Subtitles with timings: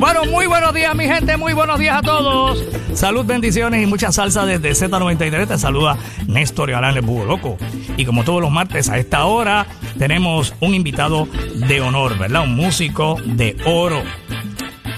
[0.00, 1.36] Bueno, muy buenos días, mi gente.
[1.36, 2.64] Muy buenos días a todos.
[2.94, 5.46] Salud, bendiciones y mucha salsa desde Z93.
[5.46, 7.58] Te saluda Néstor Galán, el Búho Loco.
[7.98, 9.66] Y como todos los martes a esta hora,
[9.98, 11.28] tenemos un invitado
[11.68, 12.44] de honor, ¿verdad?
[12.44, 14.02] Un músico de oro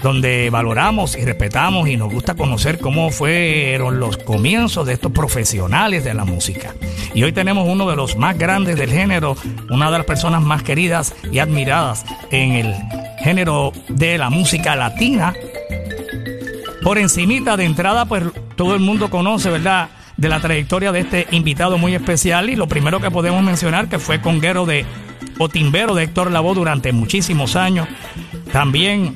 [0.03, 6.03] donde valoramos y respetamos y nos gusta conocer cómo fueron los comienzos de estos profesionales
[6.03, 6.75] de la música.
[7.13, 9.37] Y hoy tenemos uno de los más grandes del género,
[9.69, 12.75] una de las personas más queridas y admiradas en el
[13.23, 15.33] género de la música latina.
[16.83, 18.23] Por encimita de entrada, pues
[18.57, 19.87] todo el mundo conoce, ¿verdad?
[20.17, 23.99] De la trayectoria de este invitado muy especial y lo primero que podemos mencionar que
[23.99, 24.85] fue conguero de
[25.39, 27.87] o timbero de Héctor Lavoe durante muchísimos años.
[28.51, 29.15] También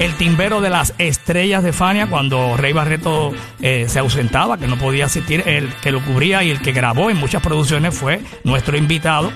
[0.00, 4.78] el timbero de las estrellas de Fania cuando Rey Barreto eh, se ausentaba, que no
[4.78, 8.78] podía asistir, el que lo cubría y el que grabó en muchas producciones fue nuestro
[8.78, 9.30] invitado.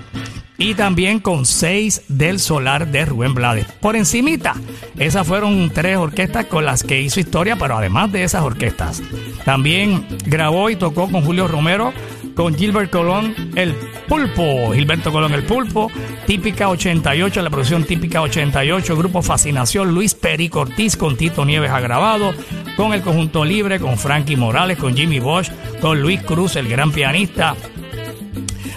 [0.56, 3.66] Y también con seis del Solar de Rubén Blades.
[3.80, 4.54] Por encimita,
[4.98, 9.02] esas fueron tres orquestas con las que hizo historia, pero además de esas orquestas,
[9.44, 11.92] también grabó y tocó con Julio Romero
[12.34, 13.74] con Gilbert Colón el
[14.08, 15.90] Pulpo, Gilberto Colón el Pulpo,
[16.26, 21.80] Típica 88, la producción Típica 88, Grupo Fascinación, Luis Perico Ortiz con Tito Nieves ha
[21.80, 22.34] grabado,
[22.76, 26.90] con el Conjunto Libre, con Frankie Morales, con Jimmy Bosch, con Luis Cruz, el gran
[26.90, 27.54] pianista,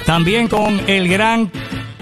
[0.06, 1.52] también con el gran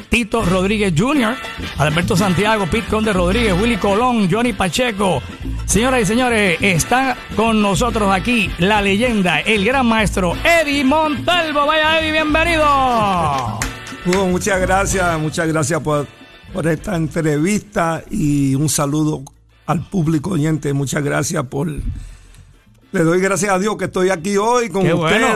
[0.10, 1.36] Tito Rodríguez Jr.,
[1.78, 5.22] Alberto Santiago, Pete Conde Rodríguez, Willy Colón, Johnny Pacheco.
[5.66, 11.66] Señoras y señores, está con nosotros aquí la leyenda, el gran maestro Eddie Montalvo.
[11.66, 13.60] Vaya Eddie, bienvenido.
[14.06, 16.08] Hugo, muchas gracias, muchas gracias por,
[16.54, 19.24] por esta entrevista y un saludo
[19.66, 20.72] al público oyente.
[20.74, 21.68] Muchas gracias por...
[21.68, 25.28] Le doy gracias a Dios que estoy aquí hoy con Qué bueno.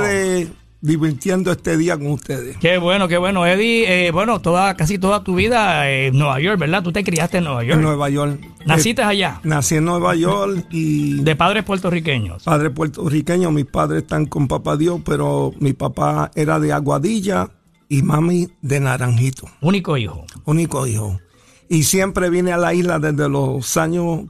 [0.82, 2.58] Divirtiendo este día con ustedes.
[2.58, 4.08] Qué bueno, qué bueno, Eddie.
[4.08, 6.84] eh, bueno, toda, casi toda tu vida en Nueva York, ¿verdad?
[6.84, 7.78] Tú te criaste en Nueva York.
[7.78, 8.40] En Nueva York.
[8.66, 12.44] Naciste Eh, allá, nací en Nueva York y de padres puertorriqueños.
[12.44, 13.52] padre puertorriqueño.
[13.52, 17.50] Mis padres están con papá Dios, pero mi papá era de Aguadilla
[17.90, 19.48] y mami de Naranjito.
[19.62, 20.26] Único hijo.
[20.46, 21.20] único hijo.
[21.68, 24.22] Y siempre vine a la isla desde los años,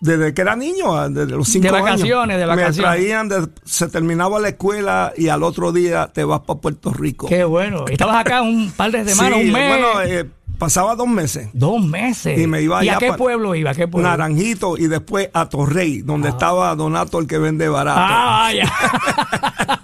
[0.00, 1.82] desde que era niño, ah, desde los cinco años.
[1.82, 2.76] vacaciones, de vacaciones.
[2.76, 6.92] Me traían, de- se terminaba la escuela y al otro día te vas para Puerto
[6.92, 7.26] Rico.
[7.28, 7.84] Qué bueno.
[7.88, 9.68] Estabas acá un par de semanas, Sí, un mes.
[9.68, 10.26] Bueno, eh,
[10.58, 11.48] pasaba dos meses.
[11.54, 12.38] Dos meses.
[12.38, 13.70] Y me iba a allá qué pueblo iba?
[13.70, 14.08] ¿A qué pueblo?
[14.08, 18.00] Naranjito y después a Torrey, donde estaba Donato el que vende barato.
[18.02, 18.70] Ah, ya.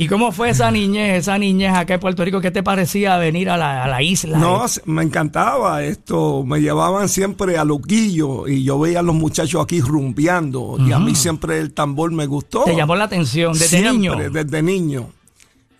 [0.00, 2.40] ¿Y cómo fue esa niñez, esa niñez acá en Puerto Rico?
[2.40, 4.38] ¿Qué te parecía venir a la, a la isla?
[4.38, 6.44] No, me encantaba esto.
[6.46, 10.76] Me llevaban siempre a Loquillo y yo veía a los muchachos aquí rumbeando.
[10.78, 12.62] Y a mí siempre el tambor me gustó.
[12.62, 14.16] Te llamó la atención desde Siempre, niño.
[14.30, 15.10] Desde niño.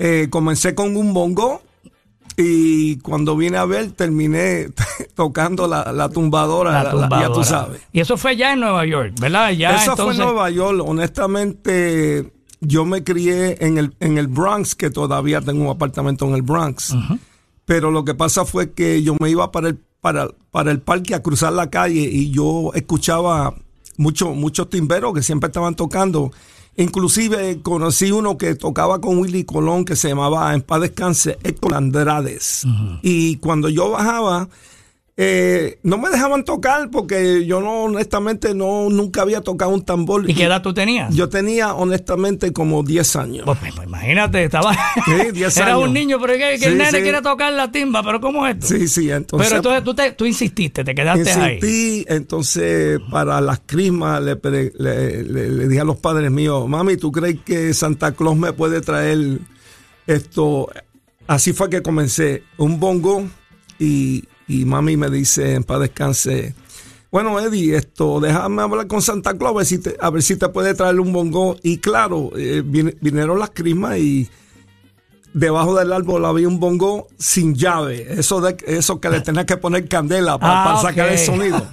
[0.01, 1.63] Eh, comencé con un bongo
[2.37, 4.67] y cuando vine a ver terminé
[5.15, 7.33] tocando la, la tumbadora, La la- ya tumbadora.
[7.33, 7.81] tú sabes.
[7.93, 9.51] Y eso fue ya en Nueva York, ¿verdad?
[9.53, 10.83] Ya Eso entonces, fue en Nueva York.
[10.85, 16.35] Honestamente, yo me crié en el, en el Bronx, que todavía tengo un apartamento en
[16.35, 16.95] el Bronx.
[17.65, 21.15] Pero lo que pasa fue que yo me iba para el, para, para el parque
[21.15, 23.55] a cruzar la calle y yo escuchaba
[23.97, 26.33] muchos muchos timberos que siempre estaban tocando.
[26.77, 31.75] Inclusive conocí uno que tocaba con Willy Colón que se llamaba En paz descanse Héctor
[31.75, 32.65] Andrades.
[33.03, 34.49] Y cuando yo bajaba,
[35.21, 40.31] eh, no me dejaban tocar porque yo no, honestamente, no, nunca había tocado un tambor.
[40.31, 41.13] ¿Y qué edad tú tenías?
[41.13, 43.43] Yo tenía, honestamente, como 10 años.
[43.45, 44.73] Pues, pues, imagínate, estaba.
[45.05, 45.89] Sí, 10 Era años.
[45.89, 47.03] un niño, pero que, que el nene sí.
[47.03, 48.69] quiere tocar la timba, pero ¿cómo es esto?
[48.69, 49.49] Sí, sí, entonces.
[49.49, 51.55] pero entonces tú, te, tú insististe, te quedaste ahí.
[51.57, 56.69] insistí, entonces para las crismas le, pre- le- le- le dije a los padres míos,
[56.69, 59.41] mami, ¿tú crees que Santa Claus me puede traer
[60.07, 60.69] esto?
[61.27, 63.27] Así fue que comencé, un bongo
[63.81, 66.55] y, y mami me dice, en paz descanse,
[67.11, 70.37] bueno Eddie, esto, déjame hablar con Santa Claus a ver si te, a ver si
[70.37, 71.57] te puede traer un bongo.
[71.63, 74.29] Y claro, eh, vin- vinieron las crismas y
[75.35, 78.07] debajo del árbol había un bongo sin llave.
[78.19, 81.63] Eso de eso que le tenías que poner candela para, Ah, para sacar el sonido.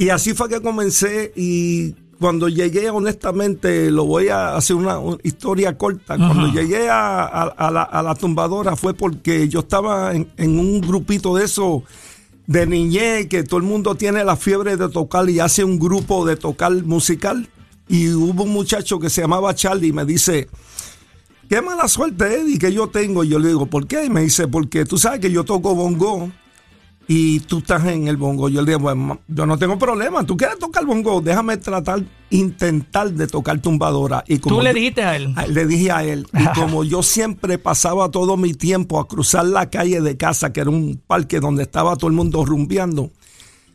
[0.00, 5.18] Y así fue que comencé y cuando llegué, honestamente, lo voy a hacer una, una
[5.22, 6.16] historia corta.
[6.16, 10.58] Cuando llegué a, a- a la, a la tumbadora fue porque yo estaba en, en
[10.58, 11.84] un grupito de eso
[12.46, 16.24] de niñez que todo el mundo tiene la fiebre de tocar y hace un grupo
[16.26, 17.48] de tocar musical.
[17.88, 20.48] Y hubo un muchacho que se llamaba Charlie y me dice,
[21.48, 23.24] qué mala suerte, Eddie, que yo tengo.
[23.24, 24.04] Y yo le digo, ¿por qué?
[24.04, 26.30] Y me dice, porque tú sabes que yo toco bongo
[27.10, 28.48] y tú estás en el bongo.
[28.50, 30.24] Yo le digo, bueno, yo no tengo problema.
[30.24, 31.22] ¿Tú quieres tocar bongo?
[31.22, 34.22] Déjame tratar, intentar de tocar tumbadora.
[34.28, 35.32] Y como Tú le dijiste a él.
[35.36, 39.46] Ah, le dije a él, y como yo siempre pasaba todo mi tiempo a cruzar
[39.46, 43.10] la calle de casa, que era un parque donde estaba todo el mundo rumbeando,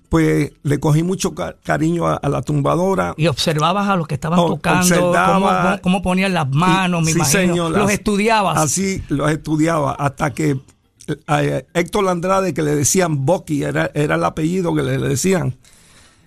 [0.09, 3.15] pues le cogí mucho ca- cariño a, a la tumbadora.
[3.17, 7.11] Y observabas a los que estaban tocando, observaba- cómo, cómo ponían las manos, Y- me
[7.13, 7.39] sí, imagino.
[7.53, 8.57] señor, los estudiabas.
[8.59, 10.59] Así los estudiaba, hasta que
[11.73, 15.55] Héctor Andrade, que le decían Bucky, era, era el apellido que le, le decían,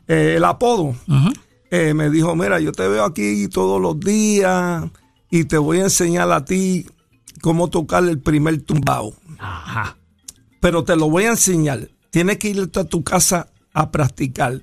[0.08, 0.94] eh, el apodo,
[1.70, 4.84] eh, me dijo, mira, yo te veo aquí todos los días
[5.30, 6.86] y te voy a enseñar a ti
[7.42, 9.14] cómo tocar el primer tumbao.
[9.38, 9.96] Ajá.
[10.60, 11.88] Pero te lo voy a enseñar.
[12.10, 14.62] Tienes que irte a tu casa a practicar.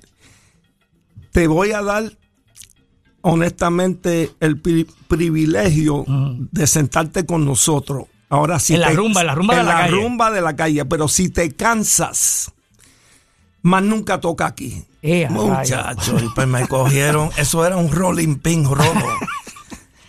[1.32, 2.12] Te voy a dar,
[3.20, 6.04] honestamente, el pri- privilegio
[6.50, 8.04] de sentarte con nosotros.
[8.28, 8.74] Ahora sí.
[8.74, 9.90] En la rumba, en la rumba de la calle.
[9.90, 10.84] rumba de la calle.
[10.86, 12.52] Pero si te cansas,
[13.62, 14.84] más nunca toca aquí.
[15.02, 17.30] Eh, a Muchachos, y pues me cogieron.
[17.36, 19.06] Eso era un rolling pin rolo.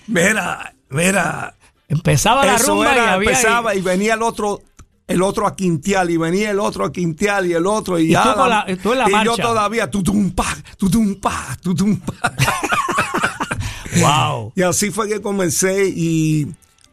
[0.08, 1.54] Mira, mira.
[1.88, 3.30] Empezaba la Eso rumba era, y había...
[3.30, 4.62] empezaba y venía el otro
[5.08, 8.12] el otro a quintear y venía el otro a quintear y el otro y, Y
[8.14, 10.48] ya tú la- tú en la y yo todavía tutum pa
[10.80, 12.34] tutum pa tutum pa
[14.02, 14.52] Wow.
[14.56, 16.48] y así fue que comencé y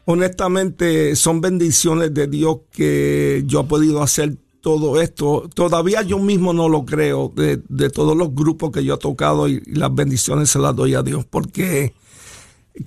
[0.05, 5.49] honestamente son bendiciones de Dios que yo he podido hacer todo esto.
[5.53, 9.47] Todavía yo mismo no lo creo de, de todos los grupos que yo he tocado
[9.47, 11.93] y, las bendiciones se las doy a Dios porque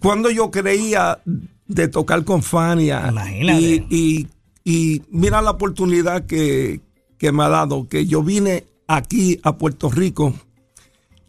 [0.01, 1.21] cuando yo creía
[1.67, 3.07] de tocar con Fania
[3.91, 4.27] y-
[4.65, 6.81] y mira la oportunidad que,
[7.19, 10.35] que me ha dado, que yo vine aquí a Puerto Rico.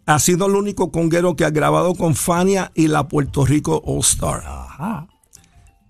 [0.06, 4.00] Ha sido el único conguero que ha grabado con Fania y la Puerto Rico All
[4.00, 4.42] Star.
[4.46, 5.08] Ajá.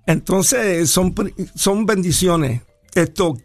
[0.07, 1.13] Entonces, son,
[1.55, 2.61] son bendiciones.
[2.95, 3.37] Esto,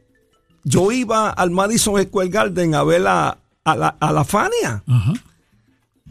[0.64, 4.82] yo iba al Madison Square Garden a ver a, a la, a la Fania.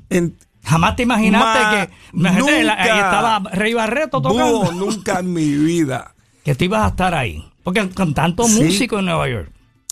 [0.09, 1.89] En- Jamás te imaginaste Ma- que...
[2.13, 3.05] imagínate, la- ahí nunca.
[3.05, 4.59] estaba Rey Barreto tocando.
[4.59, 6.13] Búho, nunca en mi vida.
[6.43, 7.43] Que tú ibas a estar ahí.
[7.63, 8.63] Porque con tantos Sí.
[8.63, 9.51] músicos en Nueva York.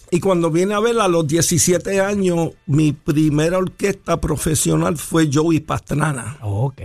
[0.10, 5.60] Y cuando vine a verla a los 17 años, mi primera orquesta profesional fue Joey
[5.60, 6.38] Pastrana.
[6.42, 6.82] Ok.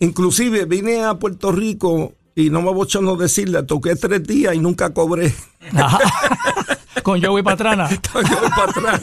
[0.00, 4.90] Inclusive vine a Puerto Rico y no me bochorno decirle, toqué tres días y nunca
[4.90, 5.34] cobré.
[5.74, 5.98] Ajá.
[7.02, 7.88] con Joey Patrana.
[8.12, 8.24] Joey
[8.56, 9.00] Pastrana.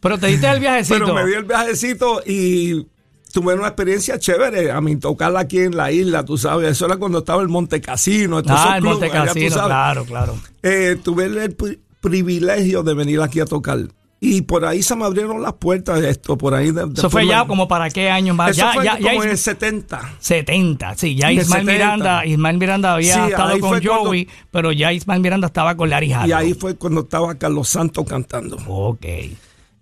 [0.00, 0.98] Pero te diste el viajecito.
[0.98, 2.86] Pero me di el viajecito y
[3.32, 4.70] tuve una experiencia chévere.
[4.70, 6.70] A mí tocarla aquí en la isla, tú sabes.
[6.72, 8.40] Eso era cuando estaba el Monte Casino.
[8.46, 10.36] Ah, el clubes, Monte Casino, claro, claro.
[10.62, 13.78] Eh, tuve el pri- privilegio de venir aquí a tocar.
[14.18, 16.38] Y por ahí se me abrieron las puertas de esto.
[16.38, 18.52] Por ahí de- Eso fue ya como para qué años más.
[18.52, 20.14] Eso ya, fue ya, ya como en el 70.
[20.18, 21.72] 70, sí, ya Ismael 70.
[21.72, 25.90] Miranda, Ismael Miranda había Sí, estado con cuando- Joey, pero ya Ismael Miranda estaba con
[25.90, 26.28] Larry Harlow.
[26.28, 28.56] Y ahí fue cuando estaba Carlos Santos cantando.
[28.66, 29.04] Ok.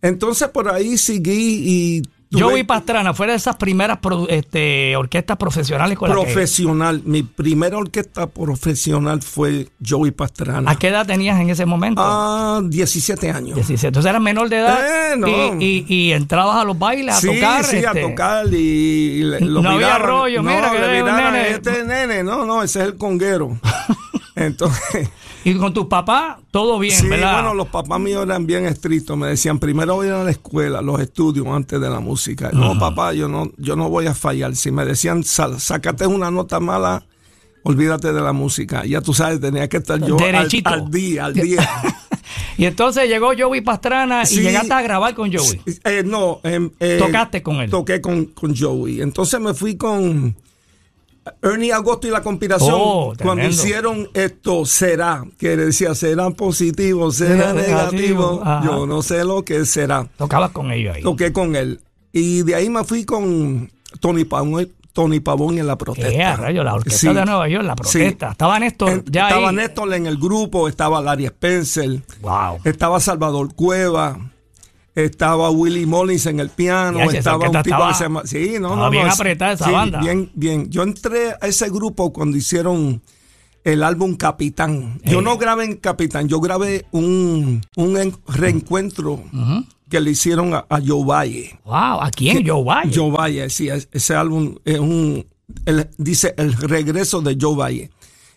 [0.02, 2.02] Entonces por ahí seguí y
[2.40, 3.98] Joey Pastrana fue de esas primeras
[4.28, 6.25] este, orquestas profesionales con las que...
[6.25, 7.02] profesional.
[7.04, 10.70] Mi primera orquesta profesional fue Joey Pastrana.
[10.70, 12.02] ¿A qué edad tenías en ese momento?
[12.04, 13.54] Ah, 17 años.
[13.54, 13.86] 17.
[13.88, 15.28] Entonces eras menor de edad Eh, no.
[15.60, 17.64] y, y- y entrabas a los bailes a sí, tocar.
[17.64, 21.02] sí, a este, tocar y, y le- lo No había rollo, no, mira que le
[21.02, 21.50] un nene.
[21.50, 23.58] este nene, no, no, ese es el conguero.
[24.36, 25.08] Entonces,
[25.44, 27.35] Y con tus papás, todo bien, sí, ¿verdad?
[27.35, 31.00] bueno, los papás míos eran bien estrictos, me decían, primero voy a la escuela, los
[31.00, 32.50] estudios antes de la música.
[32.52, 34.56] No, papá, yo no, yo no voy a fallar.
[34.56, 37.05] Si me decían, "Sa- sácate una nota mala,
[37.62, 38.85] olvídate de la música.
[38.87, 41.69] Ya tú sabes, tenía que estar yo al, día, al día.
[42.56, 44.38] Y entonces llegó Joey Pastrana Sí.
[44.38, 45.61] y llegaste a grabar con Joey.
[45.85, 47.69] Eh, no, em, eh, Tocaste con él.
[47.70, 49.00] Toqué con, con Joey.
[49.02, 50.36] Entonces me fui con
[51.43, 52.74] Ernie Agosto y la conspiración.
[52.76, 58.43] Oh, cuando hicieron esto, será, que decía, será positivo, será negativo.
[58.64, 60.06] Yo no sé lo que será.
[60.16, 61.02] Tocabas con ellos ahí.
[61.02, 61.81] Toqué con él.
[62.12, 66.10] Y de ahí me fui con Tony Pavón, Tony Pavón en la protesta.
[66.10, 66.62] ¿Qué a rayo?
[66.62, 67.06] La orquesta Sí.
[67.08, 68.26] de Nueva York, la protesta.
[68.28, 68.32] Sí.
[68.32, 69.56] Estaba Néstor En- ya estaba ahí.
[69.56, 72.00] Néstor en el grupo, estaba Larry Spencer.
[72.20, 72.60] Wow.
[72.64, 74.19] Estaba Salvador Cueva,
[74.94, 78.22] estaba Willie Mullins en el piano, estaba un tipo que se llama.
[78.24, 80.01] Sí, no, no, bien no, apretada esa sí, banda.
[80.01, 80.70] Bien, bien.
[80.70, 83.03] Yo entré a ese grupo cuando hicieron
[83.65, 85.01] el álbum Capitán.
[85.05, 85.22] Yo Eh.
[85.22, 89.22] no grabé en Capitán, yo grabé un, un en- reencuentro
[89.89, 91.58] que le hicieron a, a Joe Valle.
[91.65, 92.46] Wow, ¿a quién?
[92.46, 92.91] Joe Valle.
[92.94, 95.27] Joe Valle, sí, es- ese álbum es un.
[95.67, 97.91] el- dice El regreso de Joe Valle.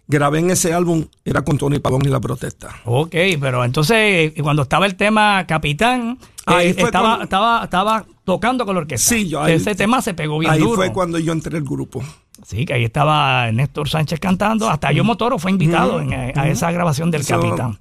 [0.10, 2.70] Grabé en ese álbum, era con Tony Pavón y la protesta.
[2.86, 7.64] Ok, pero entonces eh, cuando estaba el tema Capitán, Ahí eh, fue estaba, cuando- estaba,
[7.66, 9.10] estaba tocando con la orquesta.
[9.16, 10.76] Sí, yo ahí- Ese tema se pegó bien Ahí duro.
[10.76, 12.02] fue cuando yo entré al grupo.
[12.46, 14.70] Sí, que ahí estaba Néstor Sánchez cantando.
[14.70, 17.78] Hasta yo Motoro fue invitado en, eh, a esa grabación del So- Capitán.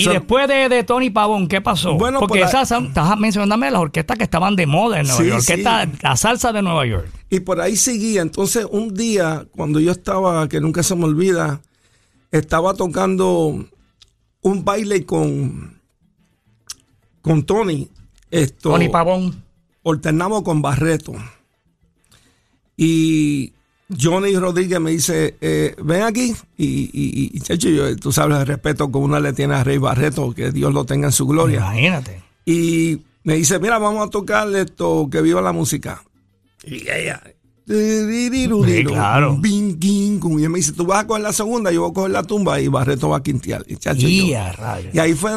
[0.00, 1.94] Y so- después de, de Tony Pavón, ¿qué pasó?
[1.94, 5.06] Bueno, Porque por ahí- esas son- estás mencionándome las orquestas que estaban de moda en
[5.08, 5.40] Nueva Sí, York.
[5.42, 5.52] sí.
[5.52, 7.08] Orquesta, la salsa de Nueva York.
[7.30, 8.22] Y por ahí seguía.
[8.22, 11.60] Entonces, un día, cuando yo estaba, que nunca se me olvida,
[12.30, 13.66] estaba tocando
[14.42, 15.80] un baile con,
[17.20, 17.88] con Tony.
[18.30, 19.42] Esto, Tony Pavón.
[19.84, 21.12] alternamos con Barreto.
[22.76, 23.52] Y
[23.96, 26.34] Johnny Rodríguez me dice, eh, ven aquí.
[26.56, 29.78] Y, y, y, chacho, yo, tú sabes el respeto que uno le tiene a Rey
[29.78, 31.58] Barreto, que Dios lo tenga en su gloria.
[31.58, 32.22] Imagínate.
[32.44, 36.02] Y me dice, mira, vamos a tocar esto, que viva la música.
[36.64, 37.22] Y ella...
[38.64, 39.38] Sí, claro.
[40.40, 42.22] Y él me dice, tú vas a coger la segunda, yo voy a coger la
[42.22, 43.62] tumba y Barreto va a quintear.
[43.68, 45.32] Y, chacho, Y yo- ahí fue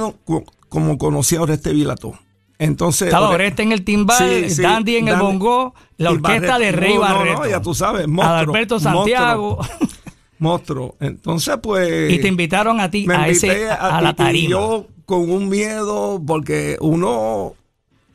[0.69, 2.17] como conocí a Oreste Vilato.
[2.63, 6.59] Entonces, Estaba Ore- Oreste en el timbal, Sí, sí, Dandy en el bongo, la orquesta
[6.59, 7.39] de Rey No, Barreto.
[7.39, 8.79] no, ya tú sabes, monstruo, Adalberto.
[8.79, 9.59] Santiago.
[10.37, 10.95] monstruo.
[10.99, 12.11] Entonces, pues.
[12.13, 14.45] y te invitaron a ti me a, ese, a, a la tarima.
[14.45, 17.53] Y yo con un miedo, porque uno.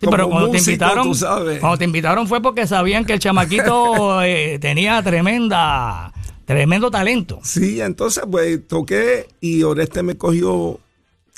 [0.00, 1.58] Sí, pero cuando te invitaron, tú sabes.
[1.58, 6.12] cuando te invitaron fue porque sabían que el chamaquito eh, tenía tremenda,
[6.44, 7.40] tremendo talento.
[7.42, 10.78] Sí, entonces, pues toqué y Oreste me cogió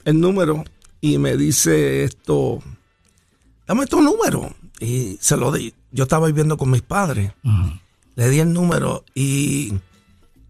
[0.05, 0.63] el número
[1.01, 2.59] y me dice esto.
[3.69, 4.51] Dame tu número.
[4.81, 5.75] Y se lo di.
[5.93, 7.33] Yo estaba viviendo con mis padres.
[8.17, 9.75] Le di el número y.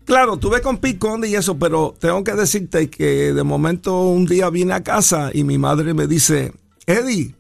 [0.05, 4.49] Claro, tuve con Piconde y eso, pero tengo que decirte que de momento un día
[4.49, 6.55] vine a casa y mi madre me dice,
[6.87, 7.35] Eddie,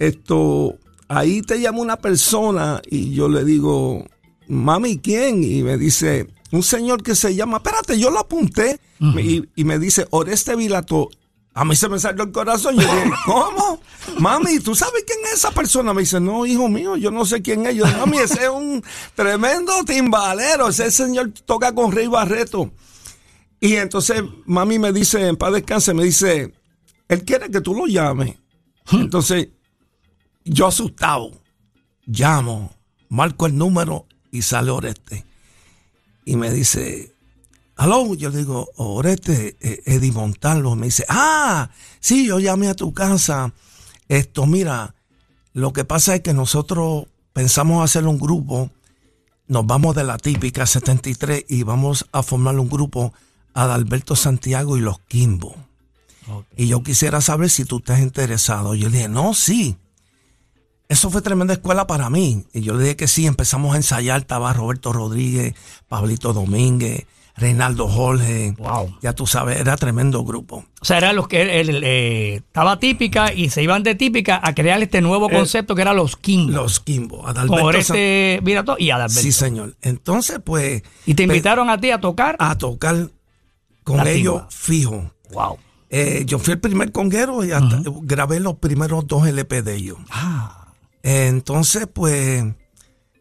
[0.00, 4.04] esto, ahí te llama una persona y yo le digo,
[4.48, 5.44] mami, ¿quién?
[5.44, 9.78] Y me dice, un señor que se llama, espérate, yo lo apunté y, y me
[9.78, 11.10] dice, Oreste Vilato.
[11.58, 12.76] A mí se me salió el corazón.
[12.76, 13.80] Yo dije, ¿cómo?
[14.20, 15.92] Mami, ¿tú sabes quién es esa persona?
[15.92, 17.74] Me dice, no, hijo mío, yo no sé quién es.
[17.74, 18.80] Yo digo, mami, ese es un
[19.16, 20.68] tremendo timbalero.
[20.68, 22.70] Ese señor toca con Rey Barreto.
[23.58, 26.54] Y entonces mami me dice, en paz descanse, me dice,
[27.08, 28.36] él quiere que tú lo llames.
[28.92, 29.48] Entonces,
[30.44, 31.42] yo asustado,
[32.06, 32.72] llamo,
[33.08, 35.24] marco el número y sale Oreste.
[36.24, 37.16] Y me dice,
[37.78, 40.76] aló, yo le digo, Oreste, eh, Eddie Montalvo.
[40.76, 41.70] Me dice, ah,
[42.00, 43.54] sí, yo llamé a tu casa.
[44.08, 44.94] Esto, mira,
[45.54, 48.70] lo que pasa es que nosotros pensamos hacer un grupo,
[49.46, 53.14] nos vamos de la típica 73 y vamos a formar un grupo
[53.54, 55.54] Adalberto Santiago y los Kimbo.
[56.56, 58.74] Y yo quisiera saber si tú estás interesado.
[58.74, 59.76] Yo le dije, no, sí.
[60.88, 62.44] Eso fue tremenda escuela para mí.
[62.52, 64.20] Y yo le dije que sí, empezamos a ensayar.
[64.20, 65.54] Estaba Roberto Rodríguez,
[65.88, 67.06] Pablito Domínguez,
[67.38, 68.54] Reinaldo Jorge.
[68.58, 68.96] Wow.
[69.00, 70.64] Ya tú sabes, era tremendo grupo.
[70.80, 74.40] O sea, era los que el- el, eh, estaba típica y se iban de típica
[74.42, 76.14] a crear este nuevo concepto que era los.
[76.26, 79.22] Eh, Los Kimbo, San- Oreste Virato y Adalberto.
[79.22, 79.76] Sí, señor.
[79.82, 80.82] Entonces, pues.
[81.06, 82.36] y te invitaron a ti a tocar.
[82.38, 83.08] a tocar
[83.84, 84.48] con La ellos timba.
[84.50, 85.10] fijo.
[85.32, 85.56] wow.
[85.90, 89.96] Eh, yo fui el primer conguero y hasta grabé los primeros dos LP de ellos.
[90.10, 90.66] Ah,
[91.02, 92.44] Entonces, pues,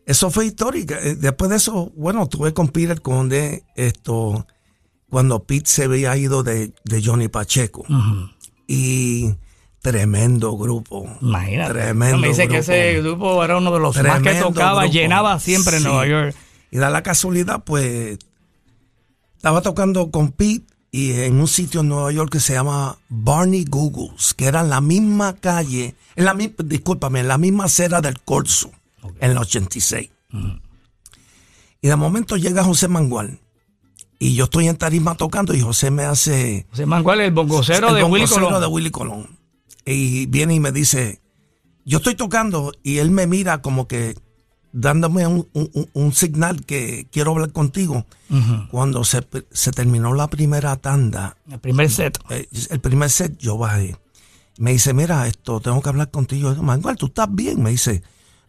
[0.08, 0.96] eso fue histórico.
[0.96, 4.48] Eh, Después de eso, bueno, tuve con Peter Conde, esto,
[5.10, 7.86] cuando Pete se había ido de, de Johnny Pacheco.
[8.68, 9.36] Y
[9.82, 11.08] tremendo grupo.
[11.22, 11.74] imagínate.
[11.74, 12.60] Tremendo me dice que grupo.
[12.72, 14.94] ese grupo era uno de los más que Tremendo tocaba, grupo.
[14.94, 15.88] llenaba siempre en Sí.
[15.88, 16.36] Nueva York.
[16.72, 18.18] Y da la casualidad, pues,
[19.38, 23.66] estaba tocando con Pete y en un sitio en Nueva York que se llama Barney
[23.70, 28.20] Googles, que era en la misma calle, en la discúlpame, en la misma acera del
[28.22, 28.72] Corso,
[29.20, 30.10] en el 86.
[31.82, 33.40] Y de momento llega José Mangual.
[34.20, 37.96] Y yo estoy en tarima tocando y José me hace José Manuel, el bongocero el
[37.96, 38.62] de Willy bongocero Colón.
[38.62, 39.28] de Willy Colón.
[39.86, 41.22] Y viene y me dice,
[41.86, 44.16] yo estoy tocando y él me mira como que
[44.74, 48.06] dándome un, un- un signal que quiero hablar contigo.
[48.72, 52.18] Cuando se, se terminó la primera tanda, El primer set.
[52.32, 53.96] eh, el primer set, yo bajé.
[54.58, 56.54] Me dice, mira, esto, tengo que hablar contigo.
[56.56, 57.62] Yo, Manuel, ¿tú estás bien?
[57.62, 58.02] Me dice,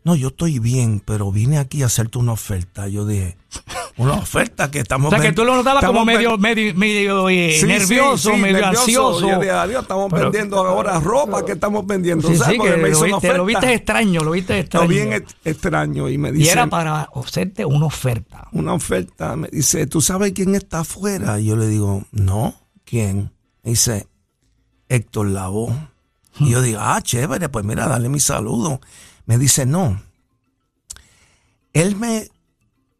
[0.04, 2.88] no, yo estoy bien, pero vine aquí a hacerte una oferta.
[2.88, 3.36] Yo dije,
[3.98, 5.12] una oferta que estamos...
[5.12, 8.40] O sea, que tú lo notabas como medio, medio, medio eh, Sí, nervioso, sí, sí,
[8.42, 8.80] medio nervioso.
[8.84, 9.28] ansioso.
[9.28, 12.26] Yo dije, adiós, estamos Pero- vendiendo ahora ropa que estamos vendiendo.
[12.28, 12.52] Sí, ¿sabes?
[12.52, 14.88] sí, Porque que me hizo lo una viste, lo viste extraño, lo viste extraño.
[14.88, 16.08] bien ex- extraño.
[16.08, 18.48] Y me y dice, era para hacerte una oferta.
[18.52, 21.38] una oferta, me dice, ¿tú sabes quién está afuera?
[21.40, 23.32] Y yo le digo, no, ¿quién?
[23.62, 24.06] Me dice,
[24.88, 25.74] Héctor Lavoe.
[26.40, 28.80] Y yo digo, ah, chévere, pues mira, dale mi saludo.
[29.28, 30.00] Me dice, no.
[31.72, 32.28] Él me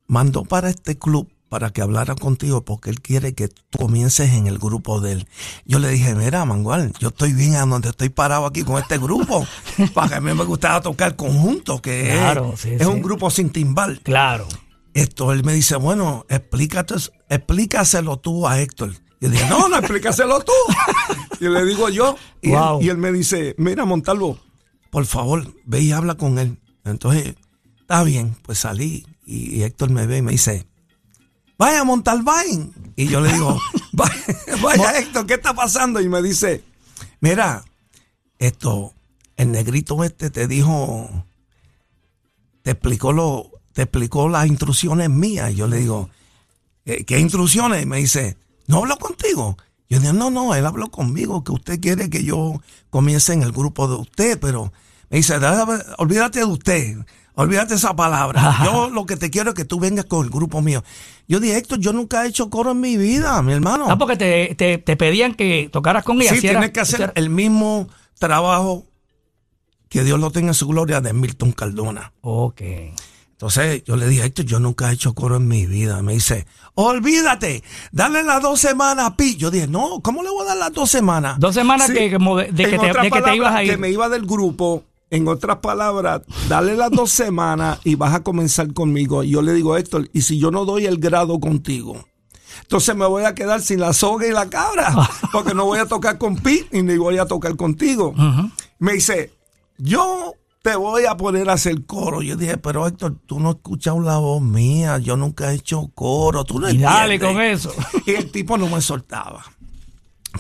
[0.06, 4.47] mandó para este club para que hablara contigo porque él quiere que tú comiences en
[4.47, 5.28] el grupo de él.
[5.64, 8.99] Yo le dije, mira, Mangual, yo estoy bien a donde estoy parado aquí con este
[8.99, 9.47] grupo,
[9.94, 12.85] para que a mí me gustaba tocar conjunto, que es- Claro, sí, es, sí.
[12.87, 14.00] un grupo sin timbal.
[14.02, 14.47] Claro.
[14.92, 16.94] Esto, él me dice, bueno, explícate,
[17.30, 18.92] explícaselo tú a Héctor.
[19.20, 20.52] Yo dije, no, no, explícaselo tú.
[21.40, 22.16] y le digo yo.
[22.42, 22.80] Y, Wow.
[22.80, 24.38] él, y él me dice, mira, Montalvo,
[24.90, 26.59] por favor, ve y habla con él.
[26.85, 27.35] Entonces,
[27.80, 30.66] está bien, pues salí y, Héctor me ve y me dice,
[31.59, 32.73] vaya Montalvain.
[32.97, 33.59] Y yo le digo,
[33.92, 34.14] vaya,
[34.62, 36.00] vaya Héctor, ¿qué está pasando?
[36.00, 36.64] Y me dice,
[37.21, 37.64] mira,
[38.38, 38.95] esto,
[39.37, 41.26] el negrito este te dijo,
[42.62, 45.52] te explicó lo, te explicó las instrucciones mías.
[45.52, 46.09] Y yo le digo,
[46.85, 47.83] ¿qué, qué instrucciones?
[47.83, 49.57] Y me dice, no hablo contigo.
[49.88, 53.52] Yo digo, no, no, él habló conmigo, que usted quiere que yo comience en el
[53.52, 54.73] grupo de usted, pero
[55.09, 55.38] me dice,
[55.97, 56.97] olvídate de usted,
[57.35, 58.59] olvídate esa palabra.
[58.64, 60.85] Yo lo que te quiero es que tú vengas con el grupo mío.
[61.26, 63.87] Yo dije, Héctor, yo nunca he hecho coro en mi vida, mi hermano.
[63.88, 66.35] Ah, porque te, te, pedían que tocaras con ella.
[66.35, 68.85] Sí, tienes que hacer el mismo trabajo
[69.88, 72.12] que Dios lo tenga en su gloria de Milton Cardona.
[72.21, 72.61] Ok.
[73.38, 76.02] Entonces yo le dije, Héctor, yo nunca he hecho coro en mi vida.
[76.02, 79.37] Me dice, olvídate, dale las dos semanas a Pi.
[79.37, 81.38] Yo dije, no, ¿cómo le voy a dar las dos semanas?
[81.38, 83.71] Dos semanas que, de, que, te, de que te ibas a ir.
[83.71, 84.83] Que me iba del grupo.
[85.09, 89.23] En otras palabras, dale las dos semanas y vas a comenzar conmigo.
[89.23, 92.04] Y yo le digo, Héctor, ¿y si yo no doy el grado contigo?
[92.62, 94.92] Entonces me voy a quedar sin la soga y la cabra,
[95.33, 98.14] porque no voy a tocar con Pi y ni voy a tocar contigo.
[98.80, 99.33] Me dice,
[99.78, 102.22] yo te voy a poner a hacer coro.
[102.22, 105.90] Yo dije, pero Héctor, tú no has escuchado la voz mía, yo nunca he hecho
[105.94, 107.72] coro, tú no y dale con eso.
[108.06, 109.44] Y el tipo no me soltaba.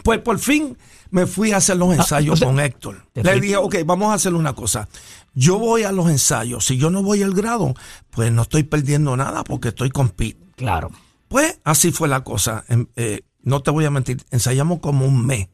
[0.02, 0.76] Pues por fin
[1.10, 3.06] me fui a hacer los ah, ensayos con Héctor.
[3.14, 4.88] Le dije, ok, vamos a hacer una cosa.
[5.34, 6.66] Yo voy a los ensayos.
[6.66, 7.74] Si yo no voy al grado,
[8.10, 10.38] pues no estoy perdiendo nada porque estoy con Pete.
[10.56, 10.90] Claro.
[11.28, 12.64] Pues así fue la cosa.
[12.68, 15.48] Em, eh, no te voy a mentir, ensayamos como un mes.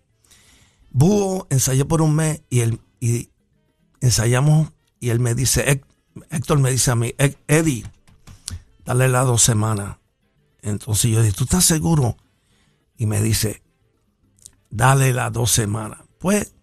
[0.91, 3.31] Búho ensayé por un mes y, el, y
[4.01, 5.83] ensayamos y él me dice,
[6.31, 7.15] Héctor me dice a mí,
[7.49, 7.85] Eddie,
[8.85, 9.97] dale las dos semanas.
[10.63, 12.17] Entonces yo dije, ¿tú estás seguro?
[12.97, 13.63] Y me dice,
[14.71, 15.99] dale las dos semanas.
[16.19, 16.55] Pues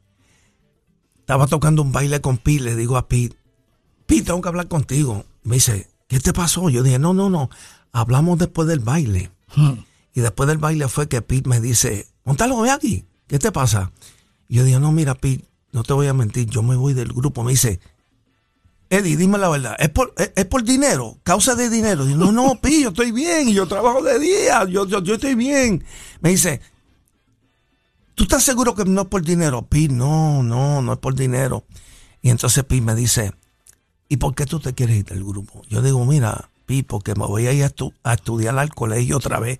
[1.20, 3.38] estaba tocando un baile con Pete, le digo a Pete,
[4.06, 5.26] Pete, tengo que hablar contigo.
[5.44, 6.70] Me dice, ¿qué te pasó?
[6.70, 7.50] Yo dije, no, no, no,
[7.92, 9.32] hablamos después del baile.
[9.56, 9.84] Hmm.
[10.14, 13.92] Y después del baile fue que Pete me dice, montalo, ve aquí, ¿qué te pasa?
[14.48, 17.14] Y yo dije, no, mira, Pete, no te voy a mentir, yo me voy del
[17.14, 17.44] grupo.
[17.44, 17.80] Me dice,
[18.90, 21.18] Eddie, dime la verdad, ¿es por, es, por dinero?
[21.24, 22.04] ¿Causa de dinero?
[22.04, 25.84] No, no, Pi, yo estoy bien, yo trabajo de día, yo, yo, yo estoy bien.
[26.20, 26.60] Me dice,
[28.16, 29.62] ¿tú estás seguro que no es por dinero?
[29.62, 31.64] Pi, no, no, no es por dinero.
[32.22, 33.32] Y entonces Pi me dice,
[34.10, 35.62] ¿y por qué tú te quieres ir del grupo?
[35.70, 39.60] Yo digo, mira, Pi, porque me voy a ir a, estudiar al colegio otra vez.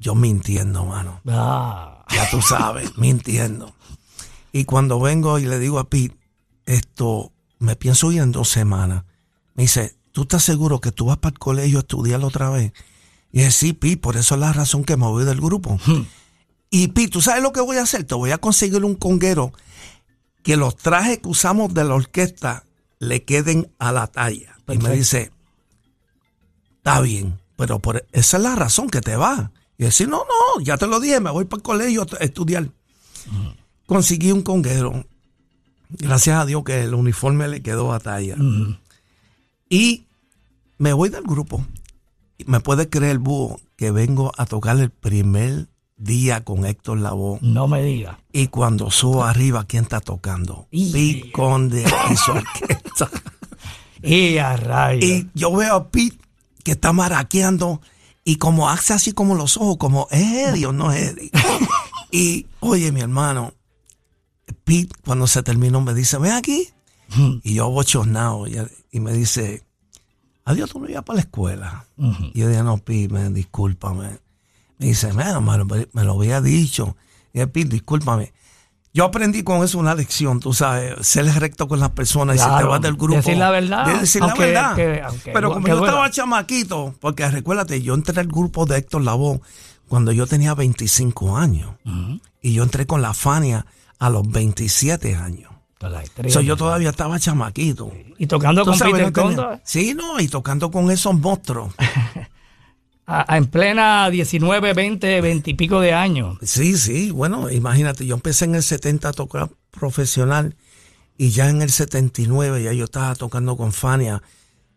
[0.00, 1.20] Yo mintiendo, mano.
[1.28, 2.04] Ah.
[2.10, 3.74] Ya tú sabes, mintiendo.
[4.58, 6.16] Y cuando vengo y le digo a Pete,
[6.66, 9.04] esto, me pienso ir en dos semanas,
[9.54, 12.72] me dice, ¿tú estás seguro que tú vas para el colegio a estudiar otra vez?
[13.30, 15.78] Y dije, sí, Pete, por eso es la razón que me voy del grupo.
[15.86, 16.06] Hmm.
[16.70, 18.02] Y Pete, ¿tú sabes lo que voy a hacer?
[18.02, 19.52] Te voy a conseguir un conguero
[20.42, 22.64] que los trajes que usamos de la orquesta
[22.98, 24.58] le queden a la talla.
[24.66, 25.30] Y me dice,
[26.78, 29.52] está bien, pero por, esa es la razón que te va.
[29.78, 32.64] Y yo no, no, ya te lo dije, me voy para el colegio a estudiar.
[33.30, 33.57] Hmm
[33.88, 35.06] conseguí un conguero.
[35.88, 38.36] Gracias a Dios que el uniforme le quedó a talla.
[39.70, 40.04] Y
[40.76, 41.66] me voy del grupo.
[42.46, 47.38] Me puede creer, búho, que vengo a tocar el primer día con Héctor Lavoe.
[47.40, 48.20] No me diga.
[48.30, 50.68] Y cuando subo arriba, ¿quién está tocando?
[50.70, 53.10] Pete Conde y su orquesta.
[54.02, 56.18] y a Y yo veo a Pete
[56.62, 57.80] que está maraqueando
[58.22, 61.30] y como hace así como los ojos, como es Eddie o no es Eddie.
[62.12, 63.54] y oye, mi hermano,
[64.68, 66.68] Pete, cuando se terminó, me dice, ven aquí.
[67.42, 68.46] Y yo bochornado.
[68.46, 68.58] Y,
[68.92, 69.64] y me dice,
[70.44, 71.86] adiós, tú no ibas para la escuela.
[71.96, 74.18] Y yo dije, no, Pete, me, discúlpame.
[74.76, 75.24] Me dice, me,
[75.92, 76.96] me, lo había dicho.
[77.32, 78.34] Y yo, Pete, discúlpame.
[78.92, 82.44] Yo aprendí con eso una lección, tú sabes, ser recto con las personas y si
[82.44, 83.16] te vas del grupo.
[83.16, 84.00] Decir la verdad.
[84.00, 84.76] decir la verdad.
[85.24, 89.40] Pero como yo estaba chamaquito, porque recuérdate, yo entré al grupo de Héctor Lavoe
[89.88, 91.70] cuando yo tenía 25 años.
[92.42, 93.64] Y yo entré con la Fania
[93.98, 95.50] a los 27 años.
[96.42, 97.92] yo todavía estaba chamaquito.
[98.18, 99.12] Y tocando con Peter.
[99.64, 101.74] Sí, no, y tocando con esos monstruos.
[103.28, 106.38] en plena 19, 20, 20 y pico de años.
[106.42, 110.54] Sí, sí, bueno, imagínate, yo empecé en el 70 a tocar profesional
[111.16, 114.22] y ya en el 79 ya yo estaba tocando con Fania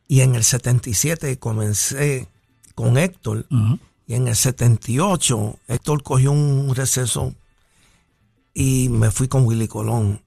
[0.07, 2.27] y en el 77 comencé
[2.73, 3.45] con Héctor
[4.07, 7.35] y en el 78 Héctor cogió un receso
[8.53, 10.21] y me fui con Willy Colón.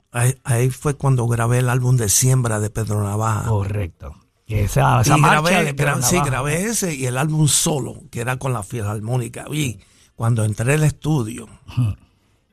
[0.44, 3.48] Ahí, fue cuando grabé el álbum de Siembra de Pedro Navaja.
[3.48, 4.14] Correcto.
[4.46, 8.62] Esa, esa marcha grabé, sí, grabé ese y el álbum solo, que era con la
[8.62, 9.46] filarmónica.
[9.50, 9.80] Y
[10.14, 11.48] cuando entré al estudio,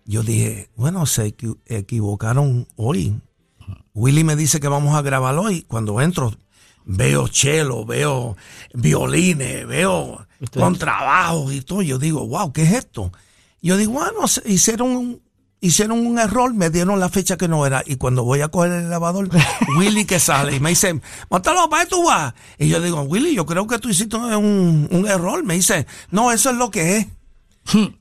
[0.05, 1.35] yo dije, bueno, se
[1.67, 3.21] equivocaron hoy.
[3.93, 5.63] Willy me dice que vamos a grabar hoy.
[5.63, 6.33] Cuando entro,
[6.85, 8.35] veo chelo, veo
[8.73, 11.81] violines, veo contrabajos y todo.
[11.81, 13.11] Yo digo, wow, ¿qué es esto?
[13.61, 15.21] Yo digo, bueno, hicieron un,
[15.61, 17.83] hicieron un error, me dieron la fecha que no era.
[17.85, 19.29] Y cuando voy a coger el elevador,
[19.77, 22.33] Willy que sale y me dice, Montalo, ¿para tú vas?
[22.57, 25.43] Y yo digo, Willy, yo creo que tú hiciste un, un error.
[25.43, 27.07] Me dice, no, eso es lo que es.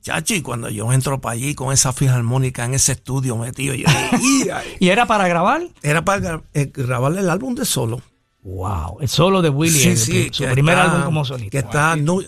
[0.01, 3.85] Chachi, cuando yo entro para allí con esa filarmónica en ese estudio metido, yo
[4.79, 5.61] ¿Y era para grabar?
[5.83, 8.01] Era para eh, grabar el álbum de solo.
[8.43, 11.51] Wow, el solo de Willy, sí, su primer álbum como solista.
[11.51, 12.23] Que está New,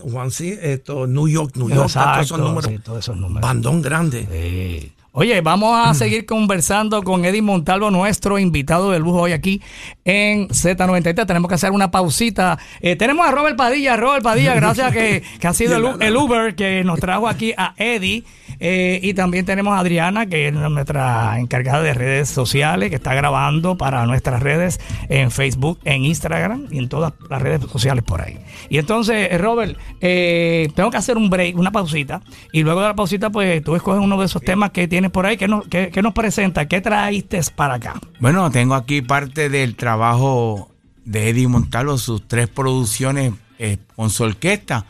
[0.62, 2.72] esto, New York, New York, todos esos números.
[2.84, 3.42] todos esos números.
[3.42, 4.94] Bandón grande.
[5.16, 9.62] Oye, vamos a seguir conversando con Eddie Montalvo, nuestro invitado de lujo hoy aquí
[10.06, 11.28] en Z93.
[11.28, 12.58] Tenemos que hacer una pausita.
[12.82, 13.96] Eh, tenemos a Robert Padilla.
[13.96, 18.24] Robert Padilla, gracias que, que ha sido el, Uber que nos trajo aquí a Eddie.
[18.60, 23.14] Eh, y también tenemos a Adriana, que es nuestra encargada de redes sociales, que está
[23.14, 28.22] grabando para nuestras redes en Facebook, en Instagram y en todas las redes sociales por
[28.22, 28.40] ahí.
[28.70, 32.22] Y entonces, eh, Robert, tengo que hacer un break, una pausita.
[32.52, 35.26] Y luego de la pausita, pues tú escoges uno de esos temas que tienes por
[35.26, 35.38] ahí.
[35.38, 36.68] ¿Qué nos, nos presenta?
[36.68, 38.00] ¿Qué traíste para acá?
[38.20, 40.70] Bueno, tengo aquí parte del trabajo
[41.04, 44.86] de Eddie Montalvo, sus tres producciones eh, con su orquesta,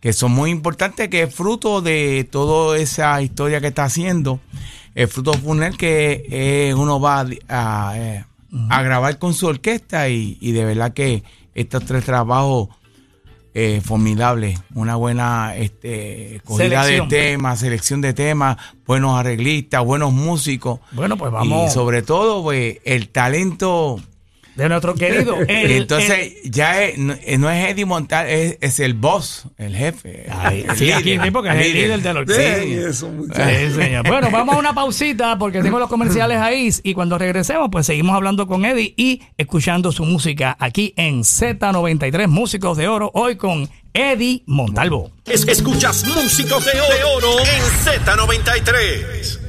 [0.00, 4.40] que son muy importantes, que es fruto de toda esa historia que está haciendo.
[4.94, 10.64] El fruto funeral que eh, uno va a, eh, grabar con su orquesta y de
[10.64, 11.22] verdad que
[11.54, 12.68] estos tres trabajos
[13.54, 18.56] eh, formidable, una buena este, cogida de temas, selección de temas,
[18.86, 20.80] buenos arreglistas, buenos músicos.
[20.92, 21.70] Bueno, pues vamos.
[21.70, 24.00] Y sobre todo, pues, el talento
[24.58, 25.36] de nuestro querido.
[25.48, 30.26] Entonces, ya no es Eddie Montal, es, el boss, el jefe.
[30.74, 33.06] sí, aquí porque es el líder de la orquesta.
[34.08, 38.16] bueno, vamos a una pausita porque tengo los comerciales ahí y cuando regresemos, pues seguimos
[38.16, 43.68] hablando con Eddie y escuchando su música aquí en Z93 Músicos de Oro, hoy con
[43.94, 45.12] Eddie Montalvo.
[45.24, 47.62] escuchas Músicos de Oro en
[48.04, 49.47] Z93.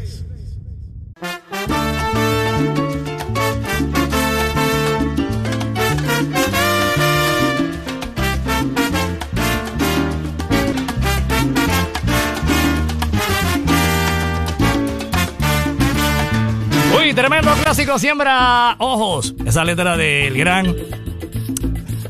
[17.30, 19.36] Tremendo clásico siembra ojos.
[19.46, 20.76] Esa letra del gran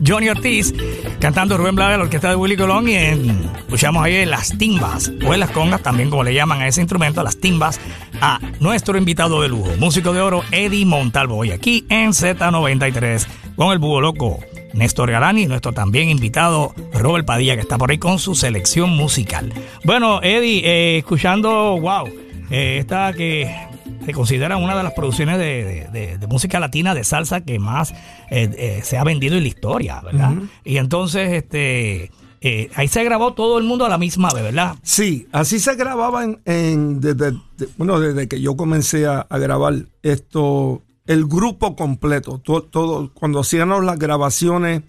[0.05, 0.73] Johnny Ortiz
[1.19, 5.51] cantando Rubén Blades, la orquesta de Willy Colón y escuchamos ahí las timbas o las
[5.51, 7.81] congas, también como le llaman a ese instrumento, las timbas,
[8.21, 13.27] a nuestro invitado de lujo, músico de oro Eddie Montalvo, hoy aquí en Z93
[13.57, 14.39] con el búho loco.
[14.71, 19.51] Néstor Galani, nuestro también invitado Robert Padilla, que está por ahí con su selección musical.
[19.83, 22.07] Bueno, Eddie, eh, escuchando, wow,
[22.51, 23.68] eh, esta que
[24.05, 27.91] se considera una de las producciones de, música latina de salsa que más
[28.29, 30.33] eh, eh, se ha vendido en la historia, ¿verdad?
[30.63, 34.75] Y entonces, este, eh, ahí se grabó todo el mundo a la misma vez, ¿verdad?
[34.81, 37.33] Sí, así se grababa en, desde,
[37.77, 39.73] bueno, desde que yo comencé a, grabar
[40.03, 44.83] esto, el grupo completo, todo, todo cuando hacíamos las grabaciones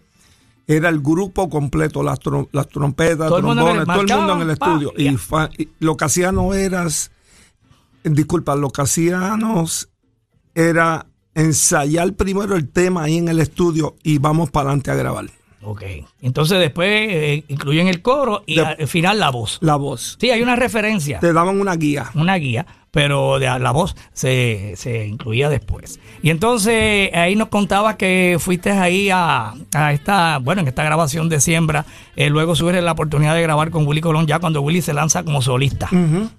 [0.69, 2.21] era el grupo completo, las,
[2.53, 4.93] las trompetas, todo trombones, todo el mundo en el estudio.
[4.97, 6.87] y, lo que hacíamos era
[8.05, 9.89] disculpa, lo que hacíamos
[10.55, 15.27] era ensayar primero el tema ahí en el estudio y vamos para adelante a grabar.
[15.63, 15.83] Ok.
[16.23, 19.59] Entonces después eh, incluyen el coro y al final la voz.
[19.61, 20.17] La voz.
[20.19, 21.21] Sí, hay una referencia.
[21.21, 22.11] Te daban una guía.
[22.15, 26.01] Una guía pero de, la voz se, se, incluía después.
[26.23, 31.29] Y entonces ahí nos contaba que fuiste ahí a, a esta, bueno, en esta grabación
[31.29, 31.85] de Siembra,
[32.17, 35.23] eh, luego subes la oportunidad de grabar con Willy Colón ya cuando Willy se lanza
[35.23, 35.89] como solista.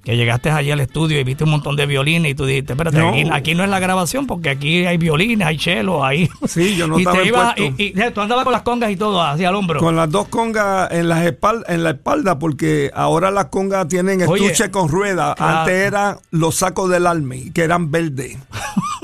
[0.03, 2.99] Que llegaste allí al estudio y viste un montón de violines y tú dijiste, espérate,
[3.31, 6.29] Aquí, no es la grabación porque aquí hay violines, hay chelos, ahí.
[6.47, 9.49] Sí, yo no y estaba y, y, tú andabas con las congas y todo hacia
[9.49, 9.79] el hombro.
[9.79, 11.25] Con las dos congas en, las
[11.67, 15.35] en la espalda porque ahora las congas tienen estuche con rueda.
[15.37, 18.37] Antes era los sacos del Army, que eran verdes.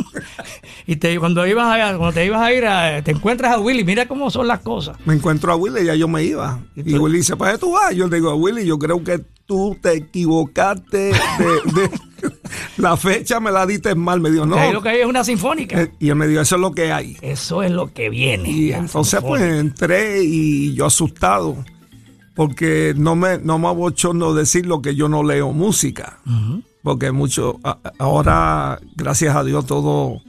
[0.87, 4.07] y te, cuando, ibas a, cuando te ibas a ir, te encuentras a Willy, mira
[4.07, 4.97] cómo son las cosas.
[5.05, 6.59] Me encuentro a Willy, ya yo me iba.
[6.75, 7.95] Y, Willy dice, ¿para qué tú vas?
[7.95, 11.13] Yo le digo, Willy, yo creo que tú te equivocaste de,
[12.77, 14.19] la fecha, me la diste mal.
[14.19, 14.71] Me dijo, no.
[14.71, 15.81] lo que hay es una sinfónica.
[15.81, 17.17] Eh, y él me dijo, eso es lo que hay.
[17.21, 18.49] Eso es lo que viene.
[18.49, 21.57] Y entonces pues entré y yo asustado
[22.35, 26.19] porque no me, no me abochorno decir lo que yo no leo música
[26.87, 27.59] porque mucho,
[27.99, 30.21] ahora, gracias a Dios, todo,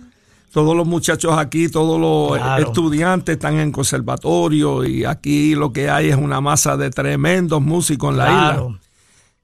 [0.52, 6.08] todos los muchachos aquí, todos los estudiantes están en conservatorio y aquí lo que hay
[6.08, 8.78] es una masa de tremendos músicos en la isla.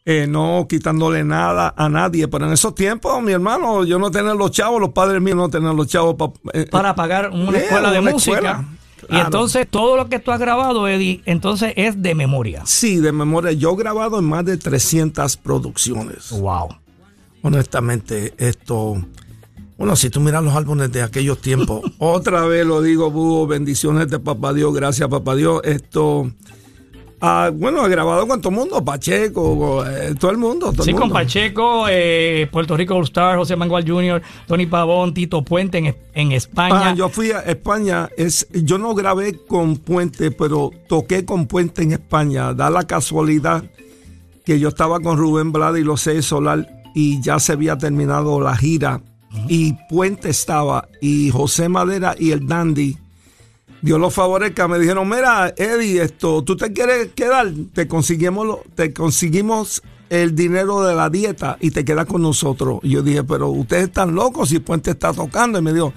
[0.04, 4.34] Eh, no quitándole nada a nadie, pero en esos tiempos, mi hermano, yo no tenía
[4.34, 6.16] los chavos, los padres míos no tenían los chavos
[6.52, 8.64] eh, para pagar una escuela de música.
[9.08, 12.62] Y entonces todo lo que tú has grabado, Eddie, entonces es de memoria.
[12.66, 13.52] Sí, de memoria.
[13.52, 16.30] Yo he grabado en más de 300 producciones.
[16.30, 16.70] Wow.
[17.44, 18.96] Honestamente, esto.
[19.76, 24.08] Bueno, si tú miras los álbumes de aquellos tiempos, otra vez lo digo, Búho, bendiciones
[24.08, 25.60] de Papá Dios, gracias Papá Dios.
[25.64, 26.30] Esto,
[27.20, 30.72] ah, bueno, he grabado con todo el mundo, Pacheco, eh, todo el mundo.
[30.72, 31.10] Todo Sí, el con.
[31.10, 36.32] Pacheco, eh, Puerto Rico All Star, José Manuel Jr., Tony Pavón, Tito Puente en, en
[36.32, 36.90] España.
[36.90, 41.82] Ah, yo fui a España, es, yo no grabé con Puente, pero toqué con Puente
[41.82, 42.54] en España.
[42.54, 43.64] Da la casualidad
[44.44, 48.40] que yo estaba con Rubén Blada y los seis Solar y ya se había terminado
[48.40, 49.02] la gira
[49.48, 52.96] y Puente estaba y José Madera y el Dandy.
[53.82, 57.52] Dios los favorezca, me dijeron, mira, Eddie, esto, ¿tú te quieres quedar?
[57.74, 58.94] Te conseguimos, lo- te
[60.08, 62.78] el dinero de la dieta y te quedas con nosotros.
[62.82, 65.58] Y yo dije, pero ustedes están locos si Puente está tocando.
[65.58, 65.92] Y me dijo,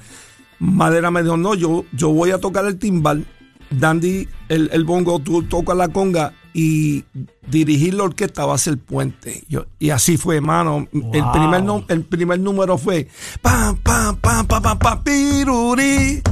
[0.60, 3.26] Madera me dijo, no, yo, yo voy a tocar el timbal,
[3.70, 7.06] Dandy el, el bongo, tú tocas la conga y
[7.46, 9.44] dirigir la orquesta va a ser Puente.
[9.48, 10.88] Yo, y así fue, hermano.
[10.92, 13.08] El, primer, el primer número fue
[13.44, 16.24] pam, pam, pam, pam, pam, pam, piruri,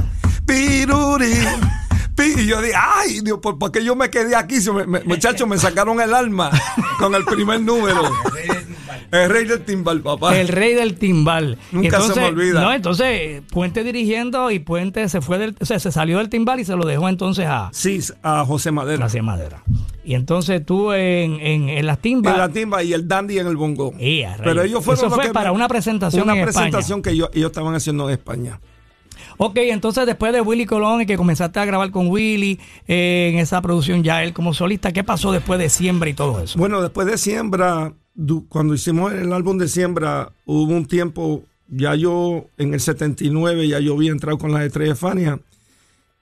[0.44, 1.32] piruri.
[2.16, 4.56] Pi- Y yo dije, ay, Dios, ¿por, por qué yo me quedé aquí?
[4.74, 6.50] Me- me- muchachos, me sacaron el alma
[6.98, 8.02] con el primer número.
[9.12, 10.36] El rey del timbal, papá.
[10.36, 11.56] El rey del timbal.
[11.70, 12.60] Nunca se me olvida.
[12.60, 16.58] No, entonces, Puente dirigiendo y Puente se fue del, o sea, se salió del timbal
[16.58, 18.98] y se lo dejó entonces a Sí, a José Madera.
[18.98, 19.62] Gracia Madera.
[20.04, 22.32] Y entonces tú en, en, en las timbas.
[22.34, 23.94] En la timba y el dandy en el bongo.
[23.96, 27.30] Pero ellos fueron Eso fue que para me- una presentación Una en presentación que ellos,
[27.32, 28.60] ellos estaban haciendo en España.
[29.38, 33.38] Ok, entonces después de Willy Colón y que comenzaste a grabar con Willy eh, en
[33.38, 36.58] esa producción ya él como solista, ¿qué pasó después de Siembra y todo eso?
[36.58, 37.92] Bueno, después de Siembra,
[38.48, 43.80] cuando hicimos el álbum de Siembra, hubo un tiempo, ya yo en el 79, ya
[43.80, 45.38] yo había entrado con las estrellas Fania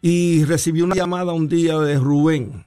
[0.02, 2.66] y recibí una llamada un día de Rubén,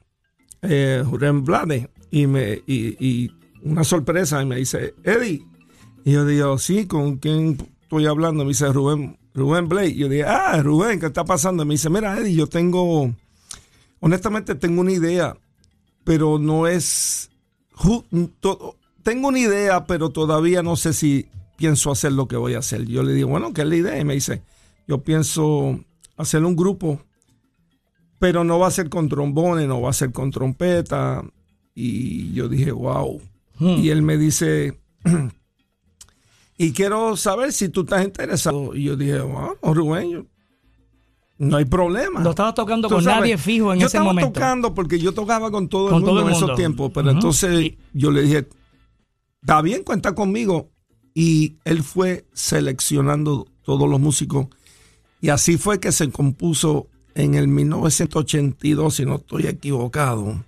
[0.62, 3.30] eh, Rubén Blade, y, me, y, y
[3.62, 5.44] una sorpresa, y me dice, Eddie,
[6.04, 8.44] y yo digo, sí, ¿con quién estoy hablando?
[8.44, 9.88] Me dice Rubén, Rubén Blade.
[9.90, 11.64] Y yo dije, ah, Rubén, ¿qué está pasando?
[11.64, 13.14] Me dice, mira, Eddie, yo tengo,
[14.00, 15.36] honestamente tengo una idea,
[16.04, 17.30] pero no es,
[19.02, 22.84] tengo una idea, pero todavía no sé si pienso hacer lo que voy a hacer.
[22.86, 23.98] Yo le digo, bueno, ¿qué es la idea?
[23.98, 24.42] Y me dice,
[24.86, 25.80] yo pienso
[26.16, 27.00] hacer un grupo,
[28.18, 31.24] pero no va a ser con trombones, no va a ser con trompeta.
[31.74, 33.20] Y yo dije, wow.
[33.58, 33.78] Hmm.
[33.78, 34.78] Y él me dice,
[36.58, 38.74] y quiero saber si tú estás interesado.
[38.74, 40.26] Y yo dije, wow, Rubén, yo-
[41.38, 42.18] no hay problema.
[42.20, 44.32] No estabas tocando con sabes, nadie fijo en yo ese estaba momento.
[44.32, 47.10] tocando porque yo tocaba con todo Con el mundo todo el en esos tiempos, pero
[47.12, 48.48] entonces Y- yo le dije,
[49.40, 50.70] está bien, cuenta conmigo.
[51.14, 54.48] Y él fue seleccionando todos los músicos.
[55.20, 60.44] Y así fue que se compuso en el 1982, si no estoy equivocado,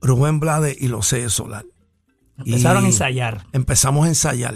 [0.00, 1.64] Rubén Blade y los Sellos Solar.
[2.38, 3.46] Empezaron Y a ensayar.
[3.52, 4.54] Empezamos a ensayar.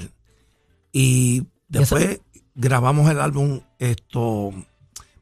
[0.92, 2.20] Y después
[2.54, 4.52] grabamos el álbum esto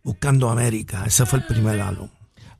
[0.02, 1.04] Buscando América.
[1.06, 2.08] Ese fue el primer álbum.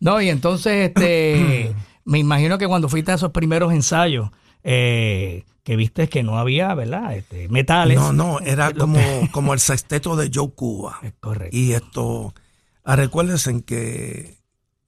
[0.00, 4.30] No, y entonces este, me imagino que cuando fuiste a esos primeros ensayos,
[4.62, 7.16] eh, que viste que no había, ¿verdad?
[7.16, 7.98] Este, metales.
[7.98, 8.98] No, no, era como,
[9.32, 10.98] como el sexteto de Joe Cuba.
[11.02, 11.56] Es correcto.
[11.56, 12.34] Y esto,
[12.84, 14.38] ah, recuérdense que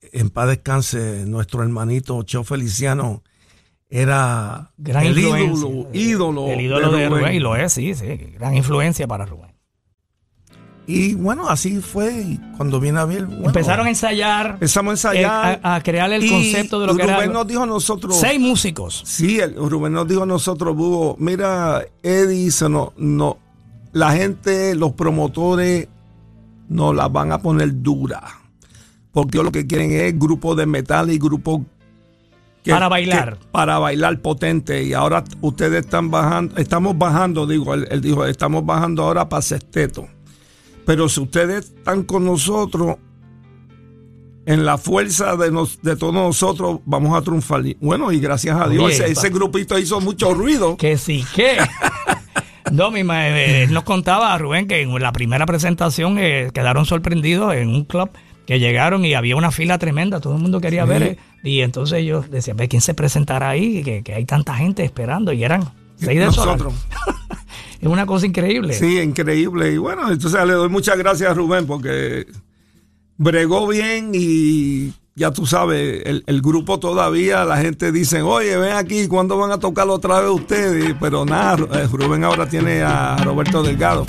[0.01, 3.23] en paz descanse nuestro hermanito Cheo Feliciano
[3.93, 7.19] era Gran el ídolo, ídolo, El ídolo de, Rubén.
[7.23, 7.35] Rubén.
[7.35, 8.07] Y lo es, sí, sí.
[8.39, 9.51] Gran influencia para Rubén.
[10.87, 12.37] Y bueno, así fue.
[12.55, 14.51] Cuando viene a ver, bueno, Empezaron a ensayar.
[14.51, 15.59] empezamos a eh, ensayar.
[15.61, 17.33] a, a crear el concepto de lo que Rubén era.
[17.33, 18.17] nos dijo a nosotros.
[18.17, 19.03] Seis músicos.
[19.05, 23.39] Sí, el, Rubén nos dijo a nosotros, Bugo, mira, Eddie, se no, no,
[23.91, 25.89] la gente, los promotores,
[26.69, 28.23] nos la van a poner dura.
[29.11, 31.65] Porque lo que quieren es grupo de metal y grupo
[32.69, 33.37] Para bailar.
[33.37, 34.83] que- para bailar potente.
[34.83, 39.41] Y ahora ustedes están bajando, estamos bajando, digo, él, él dijo, estamos bajando ahora para
[39.41, 40.07] sexteto.
[40.85, 42.97] Pero si ustedes están con nosotros,
[44.45, 47.61] en la fuerza de, nos- de todos nosotros, vamos a triunfar.
[47.79, 50.77] Bueno, y gracias a Dios, ese, ese grupito hizo mucho ruido.
[50.77, 51.57] Que sí, que.
[52.71, 56.85] No, mi ma- eh, él nos contaba, Rubén, que en la primera presentación eh, quedaron
[56.85, 58.09] sorprendidos en un club
[58.47, 60.89] que llegaron y había una fila tremenda, todo el mundo quería Sí.
[60.89, 61.03] ver.
[61.03, 63.83] eh, Y entonces ellos decían, "Ve, ¿quién se presentará ahí?
[63.83, 65.33] Que, que hay tanta gente esperando.
[65.33, 65.63] Y eran
[65.97, 66.57] seis de Solar.
[66.57, 66.73] Nosotros.
[67.81, 68.75] Es una cosa increíble.
[68.75, 69.73] Sí, increíble.
[69.73, 72.27] Y bueno, entonces le doy muchas gracias a Rubén porque
[73.17, 78.73] bregó bien y ya tú sabes, el, el grupo todavía, la gente dice, oye, ven
[78.73, 80.95] aquí, ¿cuándo van a tocar otra vez ustedes?
[80.99, 84.05] Pero nada, eh, Rubén ahora tiene a Roberto Delgado.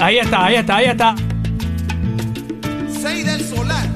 [0.00, 1.14] Ahí está, ahí está, ahí está.
[3.02, 3.93] 6 del solar.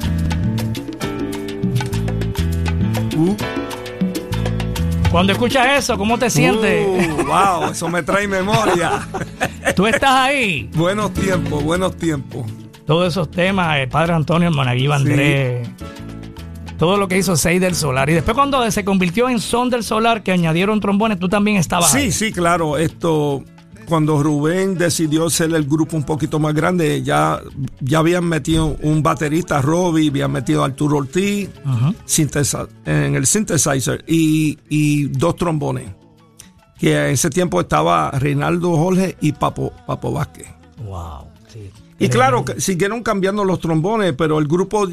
[3.19, 3.35] Uh,
[5.11, 6.87] Cuando escuchas eso, ¿cómo te sientes?
[6.87, 9.09] Uh, wow, eso me trae memoria.
[9.75, 10.71] Tú estás ahí.
[10.75, 12.47] buenos tiempos, buenos tiempos.
[12.87, 15.69] Todos esos temas, el padre Antonio, el Andrés.
[16.79, 18.09] Todo lo que hizo Seis del Solar.
[18.09, 21.91] Y después cuando se convirtió en Son del Solar, que añadieron trombones, tú también estabas
[21.91, 22.13] Sí, ahí.
[22.13, 22.79] sí, claro.
[22.79, 23.43] Esto,
[23.89, 27.41] cuando Rubén decidió ser el grupo un poquito más grande, ya,
[27.81, 31.49] ya habían metido un baterista, Robbie, habían metido a Arturo Ortiz
[32.07, 35.91] sintesa- en el synthesizer y, y dos trombones.
[36.79, 40.47] Que en ese tiempo estaba Reinaldo Jorge y Papo, Papo Vázquez.
[40.85, 41.25] Wow.
[41.53, 41.71] sí.
[41.99, 44.87] Y claro, siguieron cambiando los trombones, pero el grupo,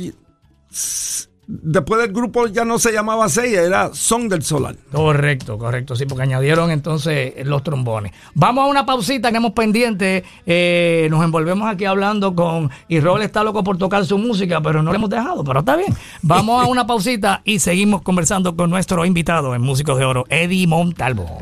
[1.47, 4.75] después del grupo ya no se llamaba Seiya, era Son del Solar.
[4.91, 8.11] Correcto, correcto, sí, porque añadieron entonces los trombones.
[8.33, 10.23] Vamos a una pausita, tenemos pendiente.
[10.45, 12.69] eh, nos envolvemos aquí hablando con.
[12.87, 15.75] Y Robert está loco por tocar su música, pero no lo hemos dejado, pero está
[15.75, 15.93] bien.
[16.21, 20.67] Vamos a una pausita y seguimos conversando con nuestro invitado en Músicos de Oro, Eddie
[20.67, 21.41] Montalvo.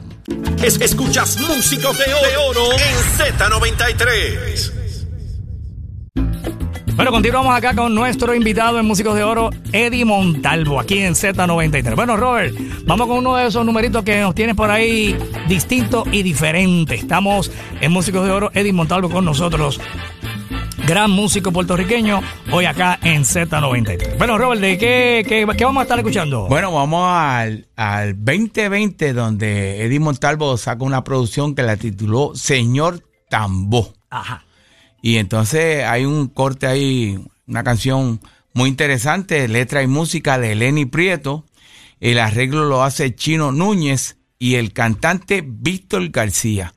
[0.64, 5.03] Es- escuchas Músicos de Oro, de Oro en Z93.
[6.96, 11.96] Bueno, continuamos acá con nuestro invitado en Músicos de Oro, Eddie Montalvo, aquí en Z93.
[11.96, 16.22] Bueno, Robert, vamos con uno de esos numeritos que nos tienes por ahí distinto y
[16.22, 16.94] diferente.
[16.94, 17.52] Estamos
[17.82, 19.82] en Músicos de Oro, Eddie Montalvo con nosotros.
[20.86, 24.18] Gran músico puertorriqueño, hoy acá en Z93.
[24.20, 26.48] Bueno, Robert, ¿de qué, qué, qué vamos a estar escuchando?
[26.48, 33.02] Bueno, vamos al, al 2020, donde Eddie Montalvo saca una producción que la tituló Señor
[33.30, 33.94] Tambó.
[34.12, 34.44] Ajá.
[35.06, 38.22] Y entonces hay un corte ahí, una canción
[38.54, 41.44] muy interesante, letra y música de Lenny Prieto.
[42.00, 46.74] El arreglo lo hace Chino Núñez y el cantante Víctor García.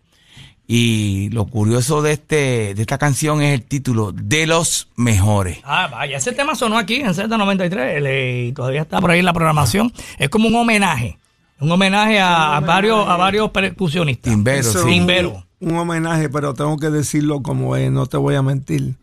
[0.66, 5.58] Y lo curioso de, este, de esta canción es el título, De los Mejores.
[5.62, 9.24] Ah, vaya, ese tema sonó aquí en Z93 le- y todavía está por ahí en
[9.24, 9.92] la programación.
[10.18, 11.18] Es como un homenaje,
[11.60, 14.32] un homenaje a, a varios, a varios percusionistas.
[14.32, 14.88] Timbero, Eso sí.
[14.90, 15.45] Timbero.
[15.60, 18.96] Un, homenaje, pero tengo que decirlo como es, no te voy a mentir.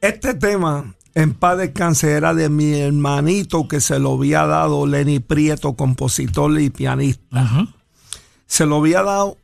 [0.00, 5.20] Este tema, en paz descanse, era de mi hermanito que se lo había dado Lenny
[5.20, 7.68] Prieto, compositor y pianista.
[8.46, 9.38] Se lo había dado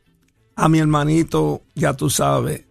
[0.55, 2.65] a mi hermanito, ya tú sabes.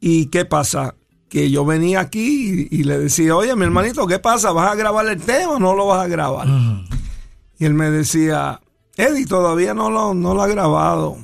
[0.00, 0.94] ¿Y qué pasa?
[1.28, 4.52] Que yo venía aquí y, y le decía, oye, mi hermanito, ¿qué pasa?
[4.52, 6.48] ¿Vas a grabar el tema o no lo vas a grabar?
[7.58, 8.60] Y él me decía,
[8.96, 11.18] Eddie, todavía no lo, no lo ha grabado.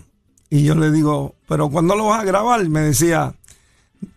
[0.54, 2.64] Y yo le digo, ¿pero cuándo lo vas a grabar?
[2.68, 3.34] Me decía,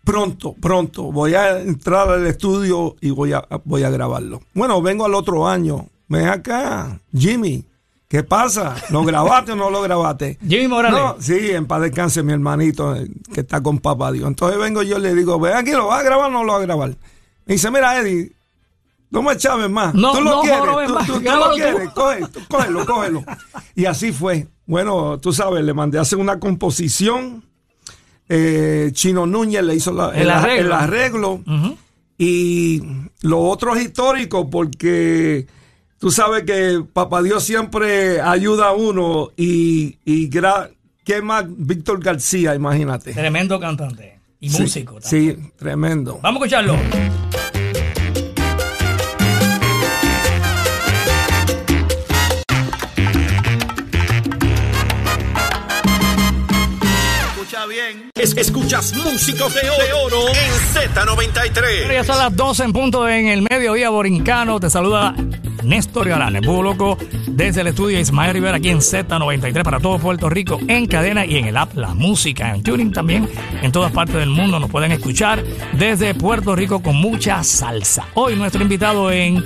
[0.04, 4.42] pronto, pronto, voy a entrar al estudio y voy a, voy a grabarlo.
[4.54, 5.88] Bueno, vengo al otro año.
[6.08, 7.66] Ven acá, Jimmy,
[8.08, 8.76] ¿qué pasa?
[8.92, 10.38] ¿Lo grabaste o no lo grabaste?
[10.48, 11.00] Jimmy Morales.
[11.00, 14.28] No, sí, en paz descanse mi hermanito eh, que está con papá Dios.
[14.28, 16.54] Entonces vengo yo y le digo, ven aquí, ¿lo vas a grabar o no lo
[16.54, 16.90] vas a grabar?
[17.48, 18.32] Me dice, mira, Eddie,
[19.10, 19.94] no me chaves más.
[19.94, 23.24] No, tú lo no quieres, tú, más, tú- tú lo quieres, coge, cógelo, cógelo.
[23.76, 24.48] Y así fue.
[24.66, 27.44] Bueno, tú sabes, le mandé a hacer una composición.
[28.30, 30.66] eh, Chino Núñez le hizo la- El el, arreglo.
[30.66, 31.42] el arreglo.
[32.18, 32.82] Y
[33.22, 35.48] lo otro es histórico porque
[36.00, 41.46] tú sabes que Papá Dios siempre ayuda a uno y, y ¿qué más?
[41.48, 43.14] Víctor García, imagínate.
[43.14, 45.00] Tremendo cantante y Sí, músico.
[45.00, 45.36] también.
[45.46, 46.20] Sí, tremendo.
[46.22, 46.76] Vamos a escucharlo.
[58.16, 60.36] Es- escuchas Músicos de Oro, en Bueno,
[61.94, 62.04] ya Z93.
[62.06, 64.60] son las 12 en punto en el mediodía borincano.
[64.60, 65.16] Te saluda
[65.64, 70.60] Néstor Galán, Loco, desde el estudio Ismael Rivera aquí en Z93 para todo Puerto Rico,
[70.68, 73.28] en cadena y en el app La Música, en tuning también.
[73.62, 75.44] En todas partes del mundo nos pueden escuchar
[75.74, 78.06] desde Puerto Rico con mucha salsa.
[78.14, 79.44] Hoy nuestro invitado en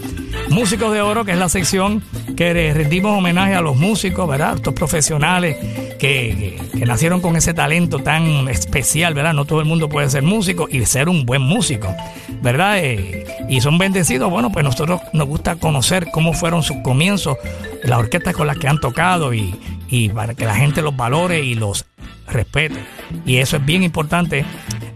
[0.49, 2.01] Músicos de Oro, que es la sección
[2.35, 4.55] que rendimos homenaje a los músicos, ¿verdad?
[4.55, 5.57] Estos profesionales
[5.99, 9.33] que, que- que nacieron con ese talento tan especial, ¿verdad?
[9.33, 11.93] No todo el mundo puede ser músico y ser un buen músico,
[12.41, 12.79] ¿verdad?
[12.79, 14.31] Eh, y son bendecidos.
[14.31, 17.37] Bueno, pues nosotros nos gusta conocer cómo fueron sus comienzos,
[17.83, 19.55] las orquestas con las que han tocado y,
[19.89, 21.85] y para que la gente los valore y los
[22.27, 22.83] respete.
[23.25, 24.45] Y eso es bien importante